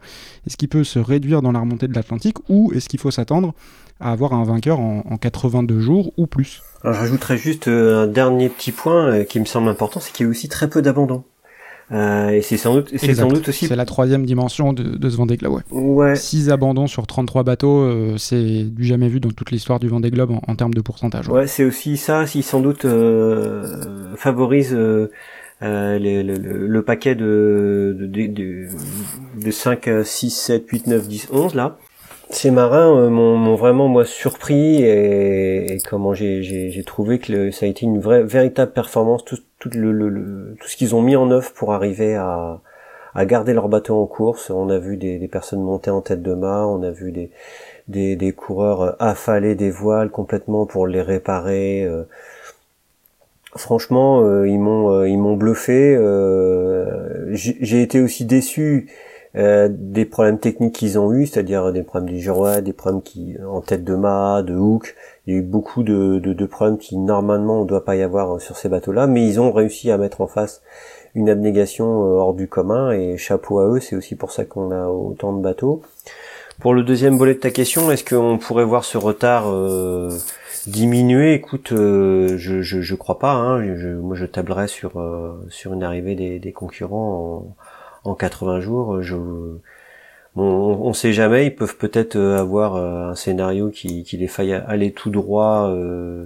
[0.47, 3.53] Est-ce qu'il peut se réduire dans la remontée de l'Atlantique ou est-ce qu'il faut s'attendre
[3.99, 6.61] à avoir un vainqueur en, 82 jours ou plus?
[6.85, 10.25] je rajouterais juste euh, un dernier petit point euh, qui me semble important, c'est qu'il
[10.25, 11.25] y a aussi très peu d'abandon.
[11.93, 13.67] Euh, et c'est sans doute, c'est sans doute aussi.
[13.67, 15.61] C'est la troisième dimension de, de ce Vendée Globe.
[15.71, 15.81] Ouais.
[15.81, 16.15] ouais.
[16.15, 20.31] 6 abandons sur 33 bateaux, c'est du jamais vu dans toute l'histoire du Vendée Globe
[20.47, 21.29] en, termes de pourcentage.
[21.29, 22.85] Ouais, c'est aussi ça, qui sans doute
[24.17, 24.73] favorise
[25.61, 28.67] le, paquet de, de, de,
[29.43, 31.77] de 5, 6, 7, 8, 9, 10, 11 là.
[32.33, 37.85] Ces marins euh, m'ont vraiment moi surpris et, comment j'ai trouvé que ça a été
[37.85, 41.73] une vraie véritable performance tout, tout, le, tout ce qu'ils ont mis en œuvre pour
[41.73, 42.59] arriver à,
[43.13, 44.49] à garder leur bateau en course.
[44.49, 47.29] On a vu des, des personnes monter en tête de mât, on a vu des,
[47.87, 51.83] des, des, coureurs affaler des voiles complètement pour les réparer.
[51.83, 52.03] Euh.
[53.55, 55.95] Franchement, euh, ils m'ont ils m'ont bluffé.
[57.31, 58.87] J'ai été aussi déçu
[59.35, 63.35] euh, des problèmes techniques qu'ils ont eu, c'est-à-dire des problèmes du girouette, des problèmes qui
[63.43, 64.95] en tête de mât, de hook.
[65.25, 68.03] Il y a eu beaucoup de, de, de problèmes qui normalement ne doit pas y
[68.03, 70.61] avoir sur ces bateaux-là, mais ils ont réussi à mettre en face
[71.15, 73.79] une abnégation euh, hors du commun et chapeau à eux.
[73.79, 75.81] C'est aussi pour ça qu'on a autant de bateaux.
[76.59, 80.11] Pour le deuxième volet de ta question, est-ce qu'on pourrait voir ce retard euh,
[80.67, 81.33] diminuer?
[81.33, 83.33] Écoute, je, je, crois pas.
[83.33, 83.75] Hein.
[83.75, 84.91] Je, moi, je tablerais sur
[85.49, 87.55] sur une arrivée des, des concurrents en,
[88.03, 89.01] en 80 jours.
[89.01, 89.59] Je, bon,
[90.35, 91.47] on, on sait jamais.
[91.47, 95.69] Ils peuvent peut-être euh, avoir euh, un scénario qui, qui les faille aller tout droit
[95.69, 96.25] euh,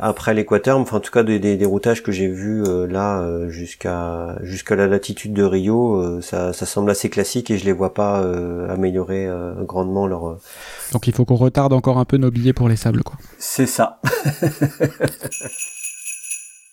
[0.00, 4.76] après l'équateur, enfin en tout cas des, des, routages que j'ai vus là jusqu'à jusqu'à
[4.76, 8.24] la latitude de Rio, ça, ça semble assez classique et je les vois pas
[8.70, 10.38] améliorer grandement leur.
[10.92, 13.18] Donc il faut qu'on retarde encore un peu nos billets pour les sables, quoi.
[13.36, 14.00] C'est ça.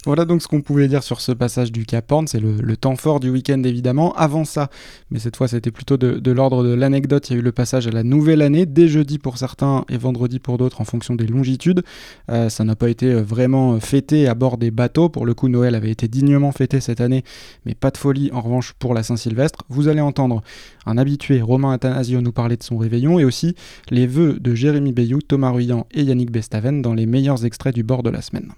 [0.07, 2.95] Voilà donc ce qu'on pouvait dire sur ce passage du Cap Horn, c'est le, temps
[2.95, 4.13] fort du week-end évidemment.
[4.15, 4.71] Avant ça,
[5.11, 7.85] mais cette fois c'était plutôt de, l'ordre de l'anecdote, il y a eu le passage
[7.85, 11.27] à la nouvelle année, dès jeudi pour certains et vendredi pour d'autres en fonction des
[11.27, 11.83] longitudes.
[12.31, 15.49] Euh, ça n'a pas été euh, vraiment fêté à bord des bateaux, pour le coup
[15.49, 17.23] Noël avait été dignement fêté cette année,
[17.67, 19.65] mais pas de folie en revanche pour la Saint-Sylvestre.
[19.69, 20.41] Vous allez entendre
[20.87, 23.53] un habitué, Romain Athanasio, nous parler de son réveillon et aussi
[23.91, 27.83] les vœux de Jérémy Bayou, Thomas Ruyant et Yannick Bestaven dans les meilleurs extraits du
[27.83, 28.51] bord de la semaine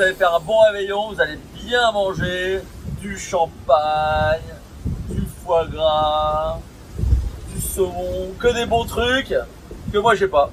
[0.00, 2.60] vous allez faire un bon réveillon, vous allez bien manger,
[3.02, 4.40] du champagne,
[5.10, 6.58] du foie gras,
[7.54, 9.34] du saumon, que des bons trucs
[9.92, 10.50] que moi j'ai pas.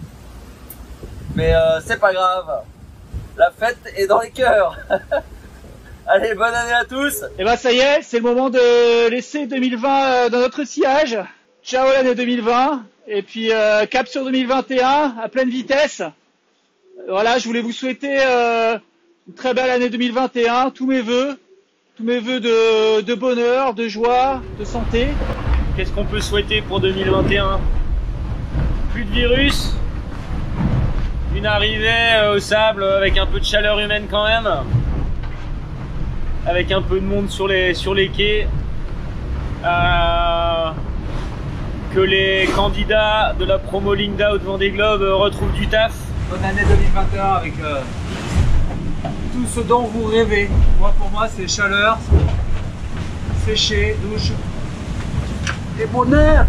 [1.34, 2.64] Mais euh, c'est pas grave,
[3.38, 4.76] la fête est dans les cœurs.
[6.08, 7.24] Allez, bonne année à tous.
[7.24, 10.66] Et eh ben ça y est, c'est le moment de laisser 2020 euh, dans notre
[10.66, 11.18] sillage.
[11.64, 16.02] Ciao l'année 2020 et puis euh, cap sur 2021 à pleine vitesse.
[17.08, 18.20] Voilà, je voulais vous souhaiter
[19.28, 21.38] une très belle année 2021, tous mes voeux,
[21.98, 25.08] tous mes voeux de, bonheur, de joie, de santé.
[25.76, 27.60] Qu'est-ce qu'on peut souhaiter pour 2021
[28.94, 29.74] Plus de virus,
[31.36, 34.50] une arrivée euh, au sable avec un peu de chaleur humaine quand même,
[36.46, 38.48] avec un peu de monde sur les, sur les quais,
[39.66, 40.72] euh,
[41.94, 45.94] que les candidats de la promo Linda au devant des globes retrouvent du taf.
[46.30, 47.82] Bonne année 2021 avec euh,
[49.38, 50.50] tout ce dont vous rêvez.
[50.80, 52.00] Moi, pour moi, c'est chaleur,
[53.46, 54.32] sécher, douche
[55.80, 56.48] et bonheur.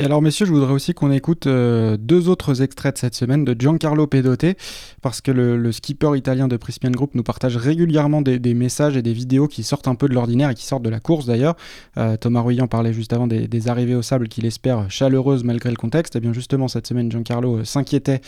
[0.00, 3.44] Et alors, messieurs, je voudrais aussi qu'on écoute euh, deux autres extraits de cette semaine
[3.44, 4.56] de Giancarlo Pedote,
[5.02, 9.12] parce que le, skipper italien de Prispian Group nous partage régulièrement des, messages et des
[9.12, 11.54] vidéos qui sortent un peu de l'ordinaire et qui sortent de la course d'ailleurs.
[11.98, 15.76] Euh, Thomas Ruyant parlait juste avant des, arrivées au sable qu'il espère chaleureuses malgré le
[15.76, 16.16] contexte.
[16.16, 18.22] Et eh bien justement, cette semaine, Giancarlo euh, s'inquiétait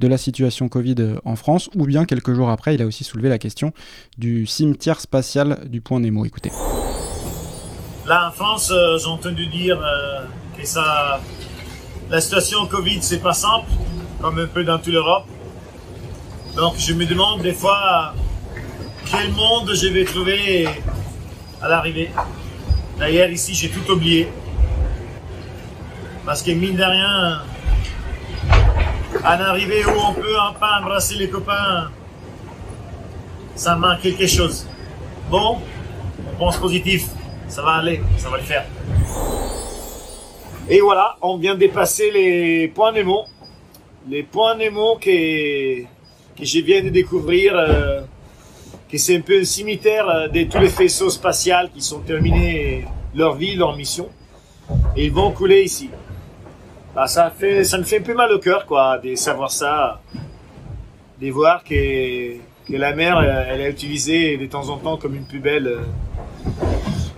[0.00, 3.28] de la situation Covid en France, ou bien quelques jours après, il a aussi soulevé
[3.28, 3.74] la question
[4.16, 6.24] du cimetière spatial du point Nemo.
[6.24, 6.52] Écoutez.
[8.06, 9.78] Là, en France, j'ai entendu dire
[10.60, 11.20] et ça,
[12.10, 13.70] la situation Covid, c'est pas simple,
[14.20, 15.26] comme un peu dans toute l'Europe.
[16.56, 18.14] Donc je me demande des fois
[19.10, 20.68] quel monde je vais trouver
[21.62, 22.10] à l'arrivée.
[22.98, 24.28] D'ailleurs, ici, j'ai tout oublié.
[26.26, 27.42] Parce que mine de rien,
[29.24, 31.90] à l'arrivée où on peut pas embrasser les copains,
[33.54, 34.66] ça manque quelque chose.
[35.30, 35.58] Bon,
[36.32, 37.06] on pense positif,
[37.48, 38.66] ça va aller, ça va le faire.
[40.70, 43.24] Et voilà, on vient de dépasser les points Nemo.
[44.06, 48.02] Les points Nemo que, que je viens de découvrir, euh,
[48.90, 52.84] que c'est un peu un cimetière euh, de tous les faisceaux spatials qui sont terminés
[53.14, 54.10] leur vie, leur mission.
[54.94, 55.88] Et ils vont couler ici.
[56.94, 60.02] Bah, ça, fait, ça me fait un peu mal au cœur, quoi, de savoir ça,
[61.18, 62.34] de voir que,
[62.66, 65.80] que la mer, elle est utilisée de temps en temps comme une poubelle euh,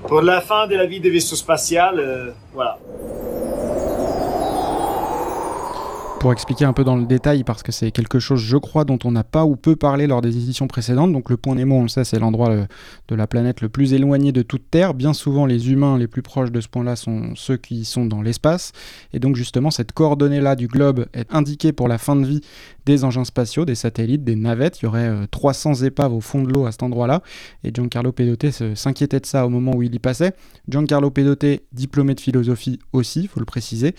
[0.07, 2.33] pour la fin de la vie des vaisseaux spatials.
[2.55, 2.79] voilà.
[6.21, 8.99] Pour expliquer un peu dans le détail, parce que c'est quelque chose, je crois, dont
[9.05, 11.15] on n'a pas ou peu parlé lors des éditions précédentes.
[11.15, 12.67] Donc le point Nemo, on le sait, c'est l'endroit euh,
[13.09, 14.93] de la planète le plus éloigné de toute Terre.
[14.93, 18.21] Bien souvent, les humains les plus proches de ce point-là sont ceux qui sont dans
[18.21, 18.73] l'espace.
[19.15, 22.43] Et donc justement, cette coordonnée-là du globe est indiquée pour la fin de vie
[22.91, 24.81] des engins spatiaux, des satellites, des navettes.
[24.81, 27.23] Il y aurait 300 euh, épaves au fond de l'eau à cet endroit-là.
[27.65, 30.35] Et Giancarlo Pedote s'inquiétait de ça au moment où il y passait.
[30.69, 33.95] Giancarlo Pedote, diplômé de philosophie aussi, faut le préciser.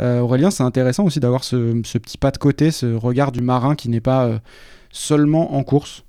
[0.00, 3.74] Euh, Aurélien, c'est intéressant aussi d'avoir ce, petit pas de côté, ce regard du marin
[3.74, 4.38] qui n'est pas euh,
[4.90, 6.03] seulement en course.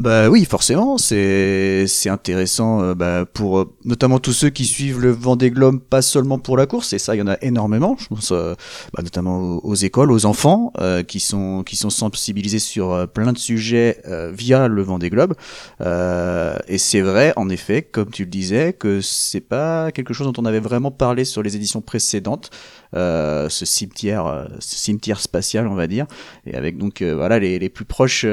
[0.00, 5.00] Bah oui, forcément, c'est c'est intéressant euh, bah, pour euh, notamment tous ceux qui suivent
[5.00, 7.96] le Vendée Globe pas seulement pour la course et ça il y en a énormément,
[7.98, 8.54] je pense euh,
[8.94, 10.72] bah, notamment aux, écoles, aux enfants
[11.08, 14.00] qui sont qui sont sensibilisés sur plein de sujets
[14.32, 15.34] via le Vendée Globe
[15.80, 20.40] et c'est vrai en effet comme tu le disais que c'est pas quelque chose dont
[20.40, 22.50] on avait vraiment parlé sur les éditions précédentes.
[22.92, 26.06] ce cimetière, ce cimetière spatial, on va dire,
[26.46, 28.24] et avec donc voilà les, les plus proches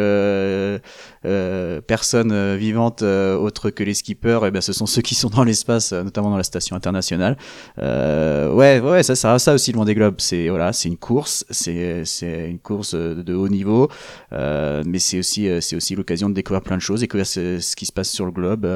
[1.56, 5.02] euh, personnes euh, vivantes euh, autres que les skippers, et eh ben ce sont ceux
[5.02, 7.38] qui sont dans l'espace, notamment dans la station internationale.
[7.78, 10.16] ouais, ouais, ça sert à ça aussi le Vendée Globe.
[10.20, 13.90] C'est voilà, c'est une course, c'est c'est une course de haut niveau,
[14.32, 17.92] mais c'est aussi c'est aussi l'occasion de découvrir plein de choses, découvrir ce, qui se
[17.92, 18.68] passe sur le globe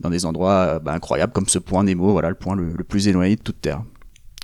[0.00, 3.36] dans des endroits bah, incroyables comme ce point Nemo, voilà, le point le plus éloigné
[3.36, 3.82] de toute Terre.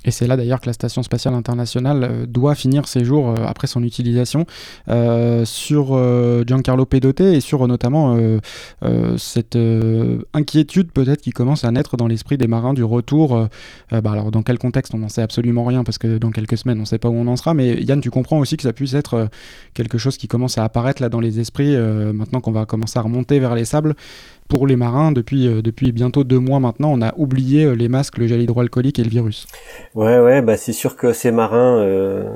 [0.05, 3.35] Et c'est là d'ailleurs que la Station spatiale internationale euh, doit finir ses jours euh,
[3.45, 4.45] après son utilisation
[4.89, 5.97] euh, sur
[6.45, 8.17] Giancarlo Pedote et sur notamment
[9.17, 9.57] cette
[10.33, 13.47] inquiétude peut-être qui commence à naître dans l'esprit des marins du retour.
[13.91, 16.77] Bah alors dans quel contexte on n'en sait absolument rien parce que dans quelques semaines
[16.77, 17.53] on ne sait pas où on en sera.
[17.53, 19.29] Mais Yann, tu comprends aussi que ça puisse être
[19.73, 23.01] quelque chose qui commence à apparaître là dans les esprits maintenant qu'on va commencer à
[23.01, 23.95] remonter vers les sables
[24.47, 27.87] pour les marins, depuis, euh, depuis bientôt deux mois maintenant, on a oublié euh, les
[27.87, 29.47] masques, le gel hydroalcoolique et le virus.
[29.95, 32.29] Ouais, ouais, bah c'est sûr que ces marins euh,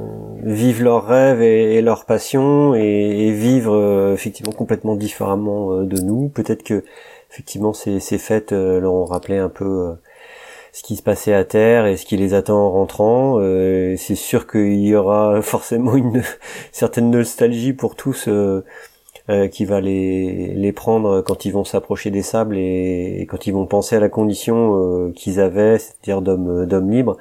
[0.43, 3.71] vivent leurs rêves et, et leur passion et, vivent
[4.13, 6.29] effectivement complètement différemment de nous.
[6.29, 6.83] Peut-être que
[7.31, 9.95] effectivement ces, ces fêtes leur ont rappelé un peu
[10.71, 13.39] ce qui se passait à terre et ce qui les attend en rentrant.
[13.97, 16.23] c'est sûr qu'il y aura forcément une
[16.71, 18.63] certaine nostalgie pour tous euh,
[19.51, 23.65] qui va les, les prendre quand ils vont s'approcher des sables et, quand ils vont
[23.65, 27.17] penser à la condition euh, qu'ils avaient, c'est-à-dire d'hommes d'hommes libres.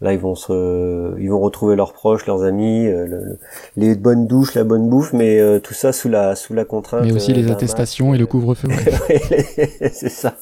[0.00, 3.36] Là, ils vont se, ils vont retrouver leurs proches, leurs amis, euh,
[3.76, 7.04] les bonnes douches, la bonne bouffe, mais tout ça sous la sous la contrainte.
[7.04, 8.68] Mais aussi les attestations et le couvre-feu.
[9.92, 10.34] c'est ça.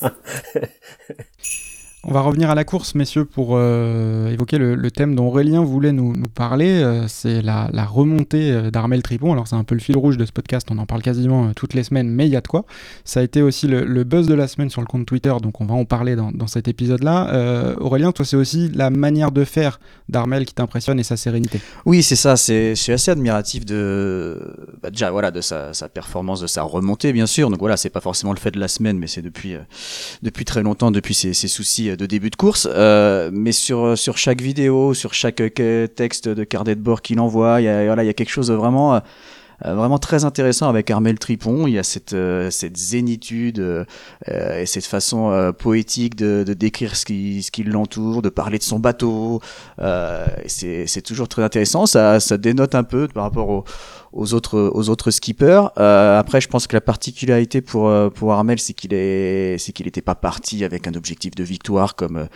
[2.08, 5.90] On va revenir à la course, messieurs, pour euh, évoquer le, thème dont Aurélien voulait
[5.90, 6.68] nous, parler.
[6.68, 9.32] Euh, c'est la, remontée euh, d'Armel Tripon.
[9.32, 10.68] Alors, c'est un peu le fil rouge de ce podcast.
[10.70, 12.64] On en parle quasiment toutes les semaines, mais il y a de quoi.
[13.04, 15.66] Ça a été aussi le, buzz de la semaine sur le compte Twitter, donc on
[15.66, 17.74] va en parler dans, cet épisode-là.
[17.80, 21.60] Aurélien, toi, c'est aussi la manière de faire d'Armel qui t'impressionne et sa sérénité.
[21.86, 22.36] Oui, c'est ça.
[22.36, 27.12] C'est, je suis assez admiratif de, bah, déjà, voilà, de sa, performance, de sa remontée,
[27.12, 27.50] bien sûr.
[27.50, 29.56] Donc voilà, c'est pas forcément le fait de la semaine, mais c'est depuis,
[30.22, 34.18] depuis très longtemps, depuis ses, ses soucis de début de course, euh, mais sur sur
[34.18, 37.86] chaque vidéo, sur chaque euh, texte de carnet de bord qu'il envoie, il y a
[37.86, 39.00] voilà, il y a quelque chose de vraiment euh,
[39.74, 41.66] vraiment très intéressant avec Armel Tripon.
[41.66, 42.14] Il y a cette,
[42.50, 43.86] cette zénitude
[44.28, 48.62] et cette façon poétique de, de, décrire ce qui, ce qui l'entoure, de parler de
[48.62, 49.40] son bateau.
[50.46, 51.86] c'est toujours très intéressant.
[51.86, 53.64] Ça, ça dénote un peu par rapport au,
[54.16, 55.70] aux autres aux autres skippers.
[55.78, 59.72] Euh, après, je pense que la particularité pour euh, pour Armel, c'est qu'il est c'est
[59.72, 62.26] qu'il n'était pas parti avec un objectif de victoire comme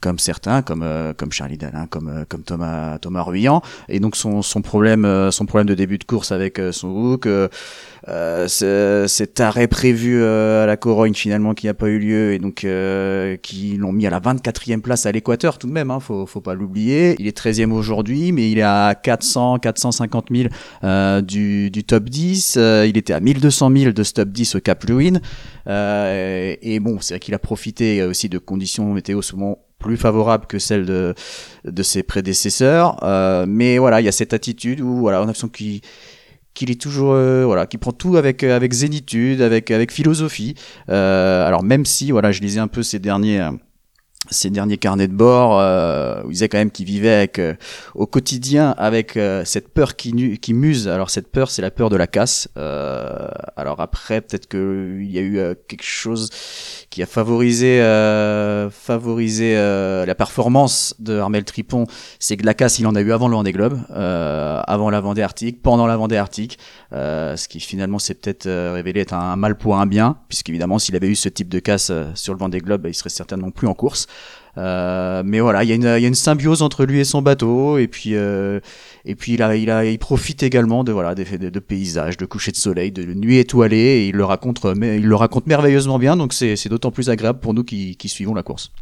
[0.00, 0.84] comme certains, comme
[1.16, 3.62] comme Charlie Dalin, comme comme Thomas Thomas Ruyant.
[3.88, 7.28] Et donc son son problème son problème de début de course avec son hook.
[8.08, 8.46] Euh,
[9.08, 12.64] cet arrêt prévu euh, à la Corogne finalement qui n'a pas eu lieu et donc
[12.64, 16.24] euh, qui l'ont mis à la 24e place à l'équateur tout de même, hein, faut,
[16.26, 17.16] faut pas l'oublier.
[17.18, 22.56] Il est 13e aujourd'hui, mais il est à 400, 450 000 du, du top 10.
[22.86, 25.20] il était à 1200 000 de top 10 au Cap Lewin.
[25.66, 30.58] et bon, c'est vrai qu'il a profité aussi de conditions météo souvent plus favorables que
[30.58, 31.14] celles de,
[31.64, 32.96] de ses prédécesseurs.
[33.46, 35.80] mais voilà, il y a cette attitude où voilà, on a l'impression qu'il
[36.56, 40.54] qu'il est toujours euh, voilà qui prend tout avec euh, avec zénitude avec avec philosophie
[40.88, 43.48] euh, alors même si voilà je lisais un peu ces derniers
[44.30, 47.54] ces derniers carnets de bord, euh, où il quand même qu'il vivait avec, euh,
[47.94, 50.88] au quotidien avec euh, cette peur qui, qui muse.
[50.88, 52.48] Alors cette peur, c'est la peur de la casse.
[52.56, 56.30] Euh, alors après, peut-être qu'il y a eu quelque chose
[56.90, 57.80] qui a favorisé,
[58.70, 61.86] favorisé la performance de Armel Tripon.
[62.18, 65.22] C'est que la casse, il en a eu avant le Vendée Globe, avant la Vendée
[65.22, 66.58] Arctique, pendant la Vendée Arctique,
[66.92, 71.08] ce qui finalement s'est peut-être révélé être un, mal pour un bien, puisqu'évidemment, s'il avait
[71.08, 74.06] eu ce type de casse sur le Vendée Globe, il serait certainement plus en course.
[74.58, 77.20] Euh, mais voilà, il y, a une, y a une symbiose entre lui et son
[77.20, 78.60] bateau, et puis euh,
[79.04, 82.56] et puis il il profite également de voilà des de, de paysages, de coucher de
[82.56, 86.16] soleil, de nuit étoilée, et il le raconte, il le raconte merveilleusement bien.
[86.16, 88.72] Donc c'est d'autant plus agréable pour nous qui suivons la course.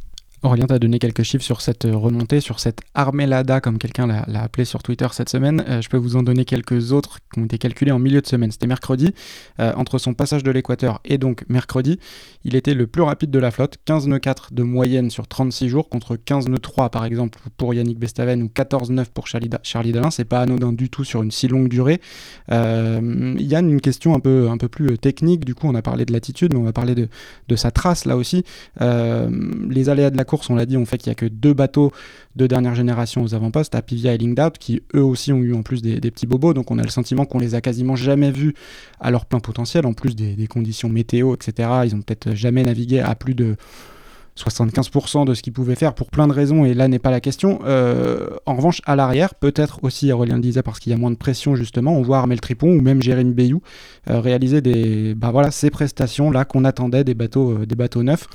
[0.45, 4.43] Aurélien t'a donné quelques chiffres sur cette euh, remontée, sur cette armelada, comme quelqu'un l'a
[4.43, 5.65] appelé sur Twitter cette semaine.
[5.67, 8.27] Euh, je peux vous en donner quelques autres qui ont été calculés en milieu de
[8.27, 8.53] semaine.
[8.53, 9.15] C'était mercredi.
[9.59, 11.99] Euh, entre son passage de l'équateur et donc mercredi,
[12.45, 13.79] il était le plus rapide de la flotte.
[13.87, 17.73] 15 nœuds 4 de moyenne sur 36 jours contre 15 nœuds 3 par exemple pour
[17.73, 20.11] Yannick Bestaven ou 14 9 pour Charlie, Charlie Dalin.
[20.11, 22.03] C'est pas anodin du tout sur une si longue durée.
[22.51, 25.47] Yann, une question un peu, un peu plus technique.
[25.47, 27.09] Du coup, on a parlé de l'attitude, mais on va parler de,
[27.49, 28.45] de sa trace là aussi.
[28.81, 31.55] les aléas de la course, on l'a dit, on fait qu'il n'y a que deux
[31.55, 31.93] bateaux
[32.37, 35.83] de dernière génération aux avant-postes, Apivia et Lingdout, qui eux aussi ont eu en plus
[35.83, 38.55] des, petits bobos, donc on a le sentiment qu'on les a quasiment jamais vus
[39.01, 41.69] à leur plein potentiel, en plus des, conditions météo, etc.
[41.85, 43.57] Ils ont peut-être jamais navigué à plus de
[44.37, 47.21] 75% de ce qu'ils pouvaient faire pour plein de raisons, et là n'est pas la
[47.21, 47.61] question.
[47.65, 51.13] Euh, en revanche, à l'arrière, peut-être aussi, Aurélien le disait, parce qu'il y a moins
[51.13, 53.63] de pression justement, on voit Armel Tripon ou même Jérémy Bayou
[54.11, 54.61] euh, réaliser
[55.15, 58.27] bah ces prestations là qu'on attendait des bateaux, euh, des bateaux neufs.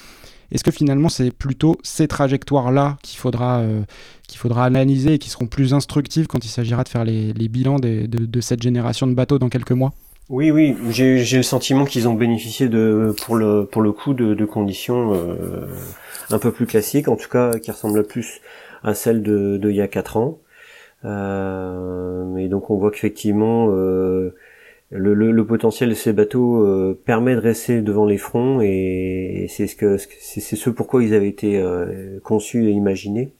[0.51, 3.81] Est-ce que finalement c'est plutôt ces trajectoires-là qu'il faudra, euh,
[4.35, 8.41] faudra analyser et qui seront plus instructives quand il s'agira de faire les, bilans de,
[8.41, 9.91] cette génération de bateaux dans quelques mois?
[10.29, 14.45] Oui, oui, j'ai le sentiment qu'ils ont bénéficié de, pour le pour le coup de,
[14.45, 15.65] conditions euh,
[16.29, 18.41] un peu plus classiques, en tout cas qui ressemblent plus
[18.83, 20.37] à celle de, y a quatre ans.
[21.05, 23.69] Euh, et donc on voit qu'effectivement
[24.91, 29.67] le, le, le, potentiel de ces bateaux permet de rester devant les fronts et, c'est
[29.67, 31.63] ce que c'est ce pourquoi ils avaient été
[32.23, 33.31] conçus et imaginés.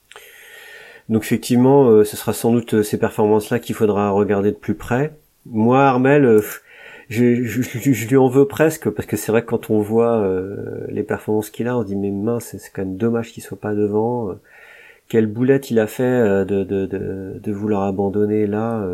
[1.10, 5.14] Donc effectivement, ce sera sans doute ces performances-là qu'il faudra regarder de plus près.
[5.48, 6.42] Moi, Armel,
[7.10, 10.86] je, je, lui en veux presque parce que c'est vrai que quand on voit euh,
[10.90, 13.60] les performances qu'il a, on se dit mais mince, c'est quand même dommage qu'il soit
[13.60, 14.36] pas devant.
[15.08, 18.86] quelle boulette il a fait euh, de, de, de, de, vouloir abandonner là.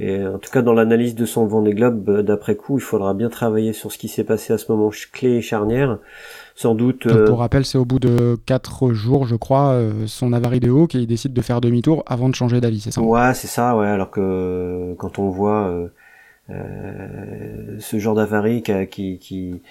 [0.00, 3.14] Euh, et en tout cas, dans l'analyse de son Vendée Globe d'après coup, il faudra
[3.14, 5.98] bien travailler sur ce qui s'est passé à ce moment clé et charnière.
[6.54, 7.06] Sans doute.
[7.26, 11.06] pour rappel, c'est au bout de 4 jours, je crois, son avarie de haut qu'il
[11.06, 13.02] décide de faire demi-tour avant de changer d'avis, c'est ça?
[13.02, 13.86] Ouais, c'est ça, ouais.
[13.86, 15.88] Alors que quand on voit
[16.50, 19.62] euh, ce genre d'avarie qui, qui, qui,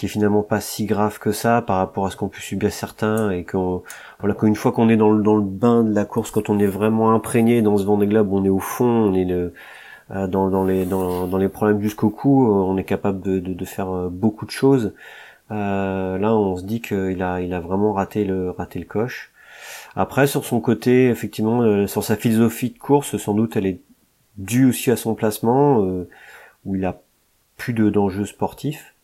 [0.00, 2.72] qui est finalement pas si grave que ça par rapport à ce qu'ont pu subir
[2.72, 3.82] certains et qu'on
[4.18, 6.58] voilà qu'une fois qu'on est dans le, dans le bain de la course quand on
[6.58, 9.52] est vraiment imprégné dans ce Vendée Globe on est au fond on est le,
[10.12, 13.52] euh, dans, dans les dans, dans les problèmes jusqu'au cou on est capable de, de,
[13.52, 14.94] de faire euh, beaucoup de choses
[15.50, 19.32] euh, là on se dit qu'il a il a vraiment raté le raté le coche
[19.94, 23.80] après sur son côté effectivement sur sa philosophie de course sans doute elle est
[24.40, 26.08] dû aussi à son placement euh,
[26.64, 27.00] où il a
[27.56, 28.94] plus de d'enjeux sportifs.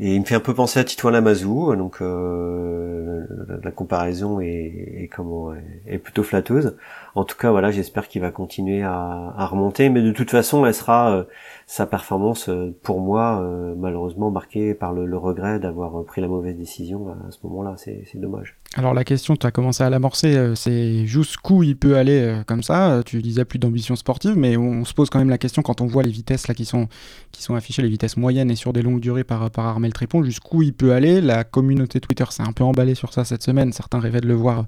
[0.00, 3.26] Et il me fait un peu penser à Tito Lamazou, donc euh,
[3.64, 5.52] la comparaison est, est, comment
[5.86, 6.76] est plutôt flatteuse.
[7.16, 10.64] En tout cas, voilà, j'espère qu'il va continuer à, à, remonter, mais de toute façon,
[10.66, 11.24] elle sera euh,
[11.66, 12.48] sa performance
[12.82, 13.44] pour moi
[13.76, 17.74] malheureusement marquée par le, le regret d'avoir pris la mauvaise décision à ce moment-là.
[17.76, 18.56] C'est dommage.
[18.74, 22.42] Alors la question, tu as commencé à l'amorcer, euh, c'est jusqu'où il peut aller euh,
[22.44, 23.02] comme ça?
[23.04, 25.86] Tu disais plus d'ambition sportive, mais on, se pose quand même la question quand on
[25.86, 26.86] voit les vitesses là qui sont,
[27.32, 30.22] qui sont affichées, les vitesses moyennes et sur des longues durées par, par Armel Trépon,
[30.22, 31.20] jusqu'où il peut aller.
[31.20, 33.72] La communauté Twitter s'est un peu emballée sur ça cette semaine.
[33.72, 34.66] Certains rêvaient de le voir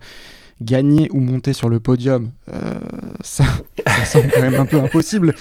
[0.63, 2.75] gagner ou monter sur le podium, euh,
[3.23, 3.45] ça,
[3.87, 5.35] ça, semble quand même un peu impossible.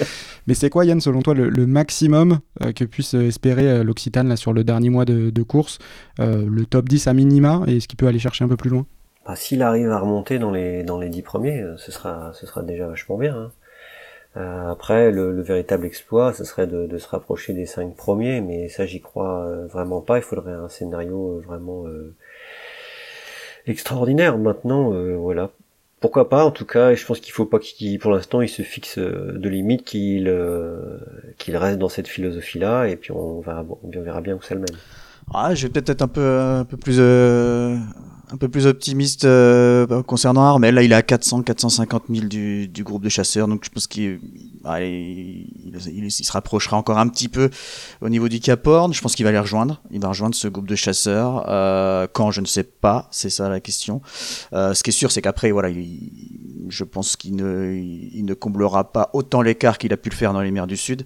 [0.47, 4.53] Mais c'est quoi, Yann, selon toi, le, maximum euh, que puisse espérer euh, l'Occitane sur
[4.53, 5.79] le dernier mois de, course
[6.19, 8.85] Le top 10 à minima Et est-ce qu'il peut aller chercher un peu plus loin?
[9.25, 12.63] Bah, S'il arrive à remonter dans les, dans les 10 premiers, ce sera, ce sera
[12.63, 13.35] déjà vachement bien.
[13.35, 13.51] Hein.
[14.35, 18.85] Après, le, véritable exploit, ce serait de, de, se rapprocher des 5 premiers, mais ça,
[18.85, 20.17] j'y crois vraiment pas.
[20.17, 21.85] Il faudrait un scénario vraiment
[23.69, 24.37] extraordinaire.
[24.37, 25.51] Maintenant, euh, voilà.
[25.99, 28.61] Pourquoi pas, en tout cas, je pense qu'il faut pas qu'il, pour l'instant, il se
[28.61, 30.97] fixe euh, de limite, qu'il euh,
[31.37, 34.61] qu'il reste dans cette philosophie-là, et puis on va, on verra bien où ça le
[34.61, 34.77] mène.
[35.33, 36.99] Ah, je vais peut-être être un peu, un peu plus,
[38.31, 39.27] un peu plus optimiste
[40.05, 40.75] concernant Armel.
[40.75, 43.87] Là, il est à 400, 450 000 du, du groupe de chasseurs, donc je pense
[43.87, 44.19] qu'il
[44.65, 47.49] il, se rapprochera encore un petit peu
[48.01, 48.93] au niveau du Cap Horn.
[48.93, 49.81] Je pense qu'il va les rejoindre.
[49.91, 51.45] Il va rejoindre ce groupe de chasseurs.
[51.47, 53.07] Euh, quand, je ne sais pas.
[53.11, 54.01] C'est ça la question.
[54.53, 55.69] Euh, ce qui est sûr, c'est qu'après, voilà,
[56.69, 60.33] je pense qu'il ne, il ne comblera pas autant l'écart qu'il a pu le faire
[60.33, 61.05] dans les mers du Sud.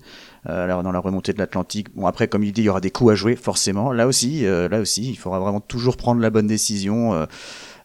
[0.49, 1.95] Euh, dans la remontée de l'Atlantique.
[1.95, 3.93] Bon après, comme il dit, il y aura des coups à jouer forcément.
[3.93, 7.26] Là aussi, euh, là aussi, il faudra vraiment toujours prendre la bonne décision euh,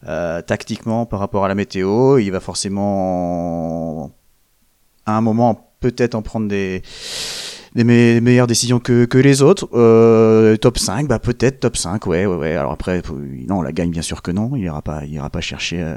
[0.07, 2.17] euh, tactiquement par rapport à la météo.
[2.17, 4.11] Il va forcément
[5.05, 6.83] à un moment peut-être en prendre des,
[7.75, 9.67] des meilleures décisions que, que les autres.
[9.73, 12.55] Euh, top 5, bah peut-être top 5, ouais, ouais, ouais.
[12.55, 13.01] Alors après,
[13.47, 14.55] non, la gagne bien sûr que non.
[14.55, 15.95] Il ira pas, il ira pas chercher, euh,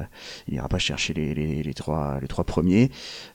[0.49, 2.91] il ira pas chercher les, les, les trois, les trois premiers.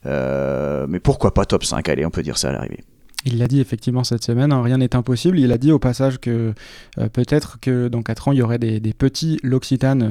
[0.06, 2.84] Euh, mais pourquoi pas top 5 Allez, on peut dire ça à l'arrivée.
[3.28, 5.38] Il l'a dit effectivement cette semaine, hein, rien n'est impossible.
[5.38, 6.54] Il a dit au passage que
[6.98, 10.04] euh, peut-être que dans 4 ans, il y aurait des, petits L'Occitane,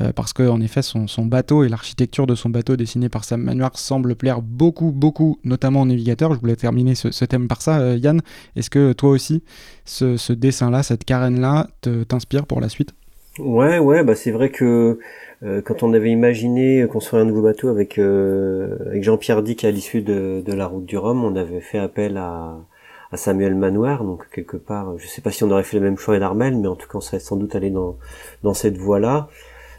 [0.00, 3.42] euh, euh, parce qu'en effet, son, bateau et l'architecture de son bateau dessiné par Sam
[3.42, 6.34] Manoir semble plaire beaucoup, beaucoup, notamment aux navigateurs.
[6.34, 8.20] Je voulais terminer ce, thème par ça, Yann.
[8.54, 9.42] Est-ce que toi aussi,
[9.84, 11.66] ce, dessin-là, cette carène-là,
[12.06, 12.94] t'inspire pour la suite?
[13.38, 14.98] Ouais, ouais, bah c'est vrai que euh,
[15.42, 20.00] quand on avait imaginé construire un nouveau bateau avec, euh, avec Jean-Pierre Dick à l'issue
[20.00, 22.56] de, de, la route du Rhum, on avait fait appel à,
[23.12, 25.98] à Samuel Manoir, donc quelque part, je sais pas si on aurait fait le même
[25.98, 27.96] choix d'Armel, mais en tout cas on serait sans doute allé dans,
[28.42, 29.28] dans cette voie-là.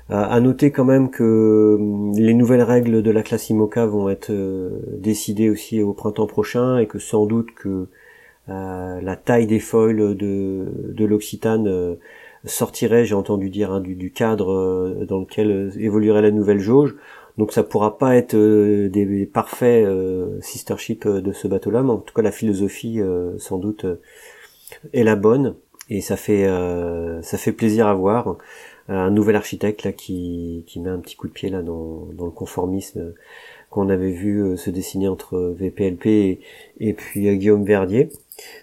[0.10, 4.10] Euh, à noter quand même que hum, les nouvelles règles de la classe IMOCA vont
[4.10, 4.32] être
[4.94, 7.88] décidées aussi au printemps prochain et que sans doute que
[8.48, 11.98] la taille des foils de, de l'Occitane
[12.48, 16.96] sortirait, j'ai entendu dire, hein, du, cadre euh, dans lequel euh, évoluerait la nouvelle jauge.
[17.38, 19.88] Donc ça pourra pas être euh, des, parfaits
[20.42, 23.00] sister ships de ce bateau-là, mais en tout cas la philosophie
[23.38, 23.86] sans doute
[24.94, 25.56] est la bonne
[25.90, 26.48] et ça fait
[27.22, 28.38] ça fait plaisir à voir
[28.88, 32.26] un nouvel architecte là qui, qui met un petit coup de pied là dans, dans
[32.26, 33.14] le conformisme
[33.78, 36.40] qu'on avait vu se dessiner entre VPLP
[36.80, 38.10] et, puis Guillaume Verdier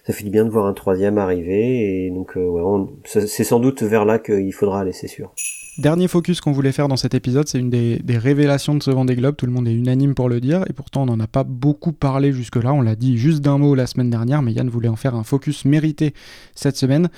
[0.05, 3.83] ça fait du bien de voir un troisième arriver et donc euh, c'est sans doute
[3.83, 5.33] vers là qu'il faudra aller, c'est sûr.
[5.77, 9.15] Dernier focus qu'on voulait faire dans cet épisode, c'est une des, révélations de ce Vendée
[9.15, 9.35] Globe.
[9.35, 11.91] Tout le monde est unanime pour le dire, et pourtant on n'en a pas beaucoup
[11.91, 12.73] parlé jusque-là.
[12.73, 15.23] On l'a dit juste d'un mot la semaine dernière, mais Yann voulait en faire un
[15.23, 16.13] focus mérité
[16.53, 17.09] cette semaine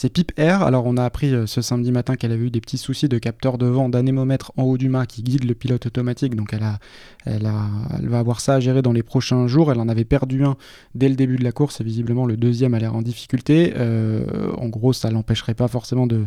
[0.00, 0.62] c'est Pip Air.
[0.62, 3.18] Alors on a appris euh, ce samedi matin qu'elle avait eu des petits soucis de
[3.18, 6.36] capteur de vent d'anémomètre en haut du mât qui guide le pilote automatique.
[6.36, 9.72] Donc elle va avoir ça à gérer dans les prochains jours.
[9.72, 10.56] Elle en avait perdu un
[10.94, 13.72] dès le début de la course et visiblement le deuxième a l'air en difficulté.
[13.76, 16.26] Euh, en gros ça l'empêcherait pas forcément de,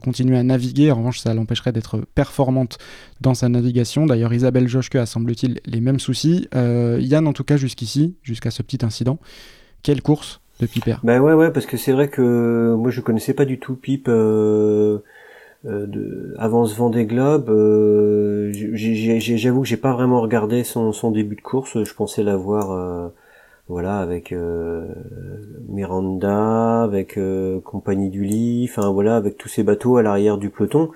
[0.00, 0.92] continuer à naviguer.
[0.92, 2.78] En revanche ça l'empêcherait d'être performante
[3.20, 4.06] dans sa navigation.
[4.06, 6.46] D'ailleurs Isabelle Joschke a semble-t-il les mêmes soucis.
[6.54, 9.18] Euh, Yann en tout cas jusqu'ici, jusqu'à ce petit incident.
[9.82, 10.66] Quelle course de.
[11.04, 14.08] Ben ouais ouais parce que c'est vrai que moi je connaissais pas du tout Pipe
[14.08, 14.98] euh,
[15.66, 17.50] euh, de, avant ce Vendée Globe.
[17.50, 21.82] Euh, J'avoue que j'ai pas vraiment regardé son, son début de course.
[21.82, 23.08] Je pensais l'avoir euh,
[23.68, 24.86] voilà avec euh,
[25.68, 30.50] Miranda, avec euh, Compagnie du Lit, enfin voilà avec tous ces bateaux à l'arrière du
[30.50, 30.90] peloton.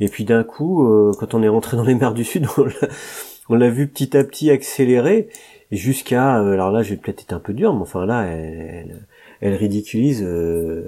[0.00, 0.84] Et puis d'un coup,
[1.20, 2.46] quand on est rentré dans les mers du Sud,
[3.48, 5.28] on l'a vu petit à petit accélérer
[5.72, 9.06] jusqu'à euh, alors là j'ai peut-être été un peu dur mais enfin là elle,
[9.40, 10.84] elle, ridiculise euh,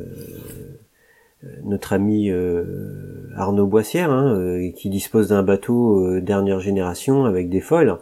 [1.64, 7.98] notre ami euh, Arnaud Boissière hein, qui dispose d'un bateau dernière génération avec des foils.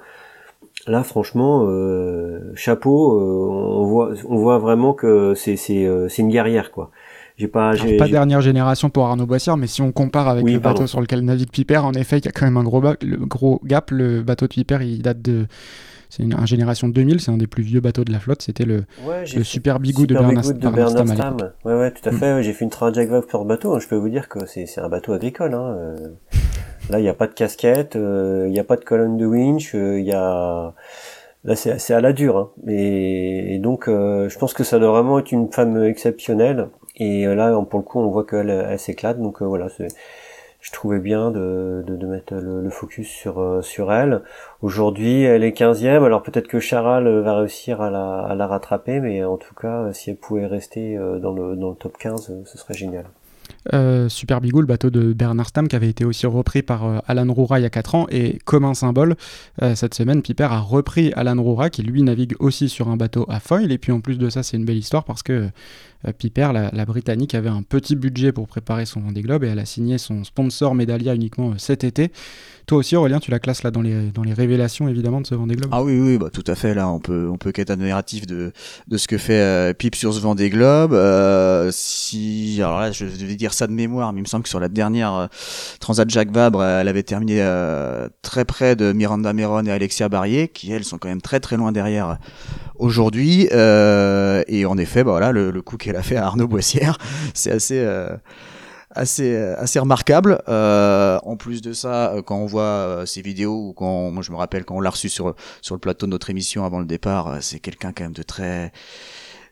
[0.86, 1.66] Là franchement
[2.54, 5.56] chapeau on voit on voit vraiment que c'est
[6.18, 6.90] une guerrière quoi.
[7.36, 10.58] J'ai pas j'ai, pas dernière génération pour Arnaud Boissière mais si on compare avec le
[10.58, 13.16] bateau sur lequel navigue Piper en effet il y a quand même un gros le
[13.16, 13.90] gros gap.
[13.90, 15.46] Le bateau de Piper il date de
[16.16, 18.42] c'est une, génération 2000, c'est un des plus vieux bateaux de la flotte.
[18.42, 21.36] C'était le, le Super Bigou de Bernard, Stam.
[21.64, 22.16] Ouais, ouais, tout à mm.
[22.16, 22.42] fait.
[22.44, 23.80] j'ai fait une Jack Vague pour bateau.
[23.80, 25.54] Je peux vous dire que c'est un bateau agricole.
[25.54, 25.76] Hein.
[25.76, 25.96] Euh.
[26.88, 29.26] Là, il n'y a pas de casquette, euh, il n'y a pas de colonne de
[29.26, 30.74] winch, euh, il y a
[31.42, 32.36] là c'est à la dure.
[32.38, 32.50] Hein.
[32.68, 36.68] Et, donc, je pense que ça doit vraiment être une femme exceptionnelle.
[36.94, 39.18] Et là, pour le coup, on voit qu'elle elle, s'éclate.
[39.18, 39.88] Donc voilà, c'est
[40.64, 44.22] je trouvais bien de, mettre le, focus sur, euh, sur elle.
[44.62, 49.36] Aujourd'hui, elle est 15e, alors peut-être que Charal va réussir à la, rattraper, mais en
[49.36, 52.72] tout cas, si elle pouvait rester euh, dans le, dans le top 15, ce serait
[52.72, 53.04] génial.
[53.72, 56.98] Euh, Super Bigou, le bateau de Bernard Stam, qui avait été aussi repris par euh,
[57.06, 58.06] Alan Roura il y a 4 ans.
[58.10, 59.16] Et comme un symbole,
[59.62, 63.26] euh, cette semaine, Piper a repris Alan Roura, qui lui navigue aussi sur un bateau
[63.28, 63.72] à foil.
[63.72, 65.48] Et puis en plus de ça, c'est une belle histoire parce que
[66.12, 69.64] Piper, la, Britannique, avait un petit budget pour préparer son Vendée Globe et elle a
[69.64, 72.11] signé son sponsor Medalia uniquement cet été.
[72.66, 75.34] Toi aussi, Aurélien, tu la classes là dans les, dans les révélations évidemment de ce
[75.34, 75.70] Vendée Globe?
[75.72, 76.74] Ah oui, oui, bah, tout à fait.
[76.74, 78.52] Là, on peut, on peut qu'être admiratif de,
[78.88, 80.98] de ce que fait Pip sur ce Vendée Globe.
[81.72, 84.61] si, alors là, je vais dire ça de mémoire, mais il me semble que sur
[84.61, 85.26] la dernière euh,
[85.80, 90.48] Transat Jacques Vabre, elle avait terminé euh, très près de Miranda Meron et Alexia Barrier,
[90.48, 92.14] qui elles sont quand même très très loin derrière euh,
[92.76, 93.48] aujourd'hui.
[93.52, 96.98] et en effet, bah, voilà, le, coup qu'elle a fait à Arnaud Boissière,
[97.34, 97.86] c'est assez
[98.90, 100.40] assez assez remarquable.
[100.46, 104.64] en plus de ça, quand on voit ces vidéos ou quand moi je me rappelle
[104.64, 107.60] quand on l'a reçu sur sur le plateau de notre émission avant le départ, c'est
[107.60, 108.72] quelqu'un quand même de très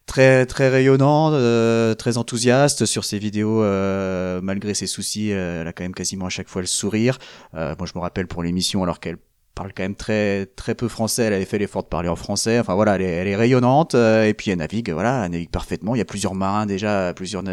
[0.06, 5.32] très très rayonnant, euh, très enthousiaste sur ses vidéos euh, malgré ses soucis.
[5.32, 7.18] Euh, elle a quand même quasiment à chaque fois le sourire.
[7.52, 9.18] moi, je me rappelle pour l'émission, alors qu'elle
[9.62, 11.24] parle quand même très très peu français.
[11.24, 12.58] Elle avait fait l'effort de parler en français.
[12.58, 14.90] Enfin voilà, elle est, rayonnante et puis elle navigue.
[14.90, 15.94] Voilà, elle navigue parfaitement.
[15.94, 17.44] Il y a plusieurs marins déjà, plusieurs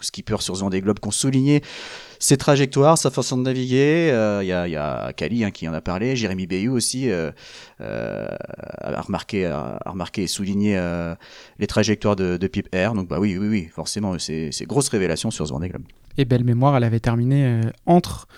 [0.00, 1.62] skippers sur Zone des Globes qui ont souligné
[2.20, 4.08] ses trajectoires, sa façon de naviguer.
[4.08, 4.68] Il euh, y, a,
[5.08, 7.32] y Kali hein, qui en a parlé, Jérémy Bayou aussi euh,
[7.80, 8.28] euh,
[8.78, 10.78] a remarqué, a, remarqué et souligné
[11.58, 12.94] les trajectoires de, de Pip Air.
[12.94, 15.84] Donc bah oui, oui, oui, forcément, c'est grosse révélation sur Vendée Globe.
[16.18, 18.28] Et belle mémoire, elle avait terminé entre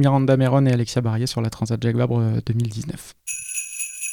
[0.00, 3.14] Miranda Meron et Alexia Barrier sur la Transat Jacques Vabre 2019.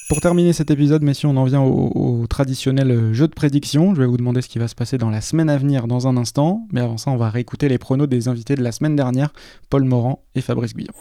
[0.09, 3.93] Pour terminer cet épisode, messieurs, on en vient au, traditionnel jeu de prédiction.
[3.95, 6.07] Je vais vous demander ce qui va se passer dans la semaine à venir dans
[6.07, 6.65] un instant.
[6.71, 9.33] Mais avant ça, on va réécouter les pronos des invités de la semaine dernière,
[9.69, 10.93] Paul Morand et Fabrice Guillon.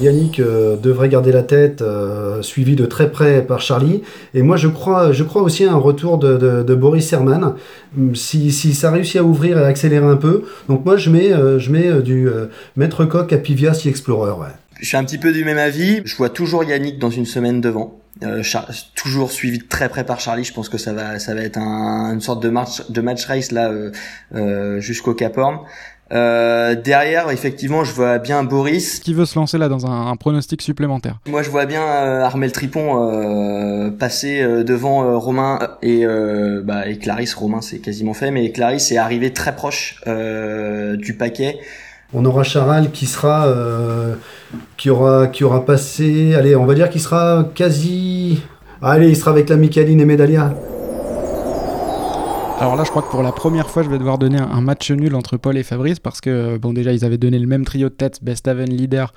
[0.00, 4.02] Yannick euh, devrait garder la tête, euh, suivi de très près par Charlie.
[4.34, 7.54] Et moi, je crois, je crois aussi à un retour de, Boris Herman,
[8.14, 10.44] si, ça réussit à ouvrir et à accélérer un peu.
[10.68, 12.28] Donc moi, je mets, euh, je mets du
[12.76, 14.32] Maître Coq à Pivia Sea Explorer.
[14.32, 14.52] Ouais.
[14.80, 16.02] Je suis un petit peu du même avis.
[16.04, 18.00] Je vois toujours Yannick dans une semaine devant.
[18.22, 18.42] Euh,
[18.94, 20.44] toujours suivi de très près par Charlie.
[20.44, 23.26] Je pense que ça va, ça va être un, une sorte de match, de match
[23.26, 23.90] race là euh,
[24.34, 25.58] euh, jusqu'au Cap Horn.
[26.12, 29.00] Euh, derrière, effectivement, je vois bien Boris.
[29.00, 31.18] Qui veut se lancer là dans un, un pronostic supplémentaire?
[31.26, 36.04] Moi, je vois bien euh, Armel Tripon euh, passer devant Romain et,
[36.64, 37.34] bah, et Clarisse.
[37.34, 41.58] Romain, c'est quasiment fait, mais Clarisse est arrivé très proche du paquet.
[42.14, 44.14] On aura Charal qui sera, euh,
[44.76, 48.42] qui aura, qui aura passé, allez, on va dire qu'il sera quasi,
[48.80, 50.54] allez, il sera avec la Michaeline et Medalia.
[52.58, 54.90] Alors là, je crois que pour la première fois, je vais devoir donner un, match
[54.90, 57.90] nul entre Paul et Fabrice parce que, bon, déjà, ils avaient donné le même trio
[57.90, 59.12] de tête, Bestaven leader,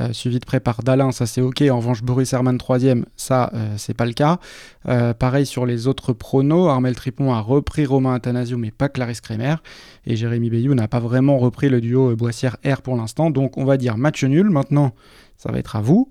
[0.00, 1.62] euh, suivi de près par Dalin, ça c'est ok.
[1.70, 4.38] En revanche, Boris Herman troisième, ça euh, c'est pas le cas.
[4.88, 9.20] Euh, pareil sur les autres pronos, Armel Tripon a repris Romain Athanasio, mais pas Clarisse
[9.20, 9.56] Kremer.
[10.06, 13.30] Et Jérémy Bayou n'a pas vraiment repris le duo Boissière-R pour l'instant.
[13.30, 14.48] Donc on va dire match nul.
[14.48, 14.94] Maintenant,
[15.36, 16.10] ça va être à vous.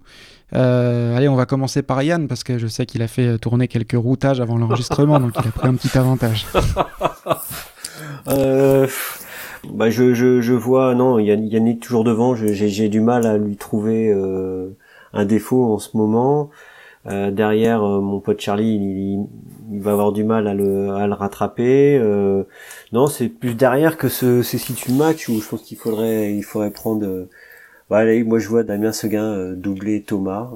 [0.51, 3.97] Allez, on va commencer par Yann parce que je sais qu'il a fait tourner quelques
[3.97, 6.45] routages avant l'enregistrement, donc il a pris un petit avantage.
[8.27, 8.87] euh,
[9.73, 14.11] bah je, je, je vois, non, Yannick toujours devant, j'ai du mal à lui trouver
[14.11, 14.69] euh,
[15.13, 16.49] un défaut en ce moment.
[17.07, 19.27] Euh, derrière, euh, mon pote Charlie, il,
[19.71, 21.97] il, va avoir du mal à le, à le rattraper.
[21.97, 22.43] Euh,
[22.91, 26.43] non, c'est plus derrière que ce, ce situ match où je pense qu'il faudrait, il
[26.43, 27.27] faudrait prendre.
[27.89, 30.49] Bah, allez, moi je vois Damien Seguin doubler Thomas.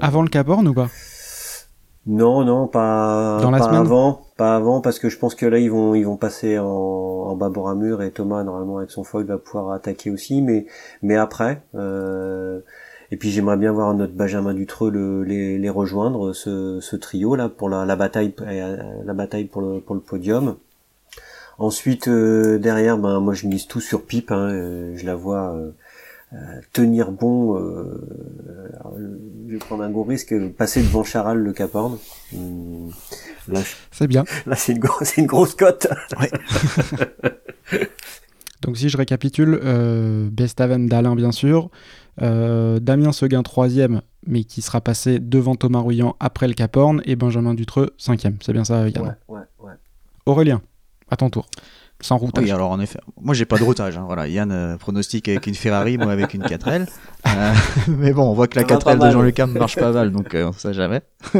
[0.00, 0.88] Avant le Caborn ou pas?
[2.06, 3.80] Non, non, pas, Dans la pas semaine?
[3.80, 6.64] avant, pas avant, parce que je pense que là ils vont, ils vont passer en,
[6.66, 10.40] en bas bord à mur et Thomas normalement avec son foil va pouvoir attaquer aussi,
[10.40, 10.66] mais,
[11.02, 11.62] mais après.
[11.74, 12.60] Euh,
[13.10, 17.34] et puis j'aimerais bien voir notre Benjamin Dutreux le, les, les rejoindre, ce, ce trio
[17.34, 20.54] là pour la, la bataille, euh, la bataille pour le, pour le podium.
[21.58, 25.56] Ensuite euh, derrière, ben moi je mise tout sur Pipe, hein, euh, je la vois.
[26.32, 28.00] Euh, tenir bon, euh,
[29.46, 31.98] je vais prendre un gros risque, passer devant Charal le Cap Horn.
[32.34, 32.90] Hum,
[33.92, 34.24] c'est bien.
[34.46, 34.82] Là, c'est une,
[35.18, 35.86] une, grosse cote.
[38.62, 41.70] Donc si je récapitule, euh, Bestaven d'Alain bien sûr,
[42.22, 47.02] euh, Damien Seguin troisième, mais qui sera passé devant Thomas Rouillant après le Cap Horn,
[47.04, 48.38] et Benjamin Dutreux cinquième.
[48.42, 49.16] C'est bien ça, Yann?
[49.28, 49.72] Ouais, ouais,
[50.24, 50.60] Aurélien,
[51.08, 51.46] à ton tour
[52.00, 52.44] sans routage.
[52.44, 53.96] Oui, alors en effet, moi j'ai pas de routage.
[53.96, 54.04] Hein.
[54.06, 56.86] Voilà, Yann euh, pronostique avec une Ferrari, moi avec une 4L.
[57.26, 57.52] Euh,
[57.88, 60.52] mais bon, on voit que la 4L de Jean-Luc marche pas mal, donc euh, on
[60.52, 61.00] sait jamais.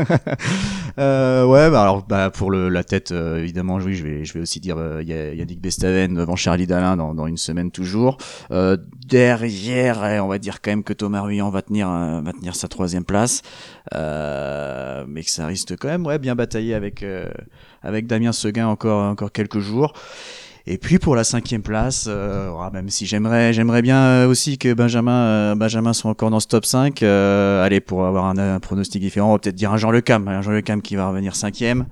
[0.98, 4.32] euh, ouais, bah alors bah pour le, la tête, euh, évidemment, oui, je vais je
[4.32, 7.70] vais aussi dire il y a Yannick Bestaven devant Charlie Dalin dans, dans une semaine
[7.70, 8.18] toujours.
[8.50, 13.04] derrière, on va dire quand même que Thomas Ruyant va tenir va tenir sa troisième
[13.04, 13.42] place,
[13.92, 17.04] mais que ça risque quand même ouais bien batailler avec
[17.82, 19.92] avec Damien Seguin encore encore quelques jours.
[20.68, 24.74] Et puis pour la cinquième place, euh, même si j'aimerais, j'aimerais bien euh, aussi que
[24.74, 27.02] Benjamin, euh, Benjamin soit encore dans ce top 5.
[27.02, 30.26] Euh, allez, pour avoir un, pronostic différent, on va peut-être dire un Jean Le Cam,
[30.26, 31.86] un Jean Le Cam qui va revenir cinquième.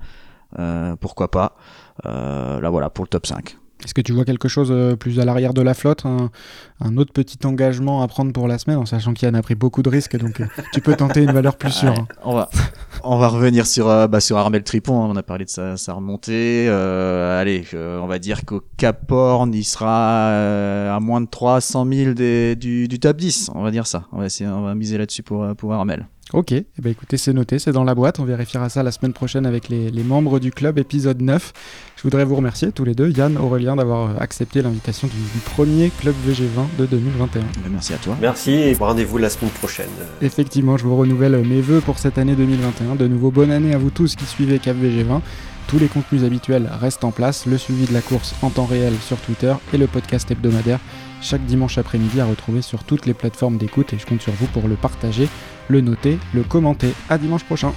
[0.99, 1.55] pourquoi pas
[2.03, 3.57] Là voilà pour le top 5.
[3.85, 7.13] Est-ce que tu vois quelque chose euh, plus à l'arrière de la flotte, un, autre
[7.13, 10.17] petit engagement à prendre pour la semaine, en sachant qu'Yann a pris beaucoup de risques,
[10.17, 11.93] donc euh, tu peux tenter une valeur plus sûre.
[11.93, 12.07] Hein.
[12.23, 12.49] on, va,
[13.03, 15.09] on va revenir sur, euh, bah, sur Armel Tripon, hein.
[15.11, 16.67] on a parlé de sa, sa remontée.
[16.67, 22.55] allez, on va dire qu'au Cap Horn, il sera à moins de 300 000 des,
[22.55, 24.05] du, du top 10, on va dire ça.
[24.11, 26.07] On va, essayer, on va miser là-dessus pour, pour Armel.
[26.33, 28.19] Ok, eh ben écoutez, c'est noté, c'est dans la boîte.
[28.19, 31.53] On vérifiera ça la semaine prochaine avec les, membres du club, épisode 9.
[31.95, 35.91] Je voudrais vous remercier tous les deux, Yann, Aurélien, d'avoir euh, accepté l'invitation du, premier
[35.91, 37.41] club VG20 de 2021.
[37.41, 38.17] Ben, merci à toi.
[38.19, 39.89] Merci et rendez-vous la semaine prochaine.
[40.23, 42.95] Effectivement, je vous renouvelle mes voeux pour cette année 2021.
[42.95, 45.21] De nouveau, bonne année à vous tous qui suivez Cap VG20.
[45.67, 48.93] Tous les contenus habituels restent en place, le suivi de la course en temps réel
[48.99, 50.79] sur Twitter et le podcast hebdomadaire
[51.25, 54.45] chaque dimanche après-midi à retrouver sur toutes les plateformes d'écoute et je compte sur vous
[54.47, 55.27] pour le partager,
[55.67, 56.93] le noter, le commenter.
[57.09, 57.73] À dimanche prochain.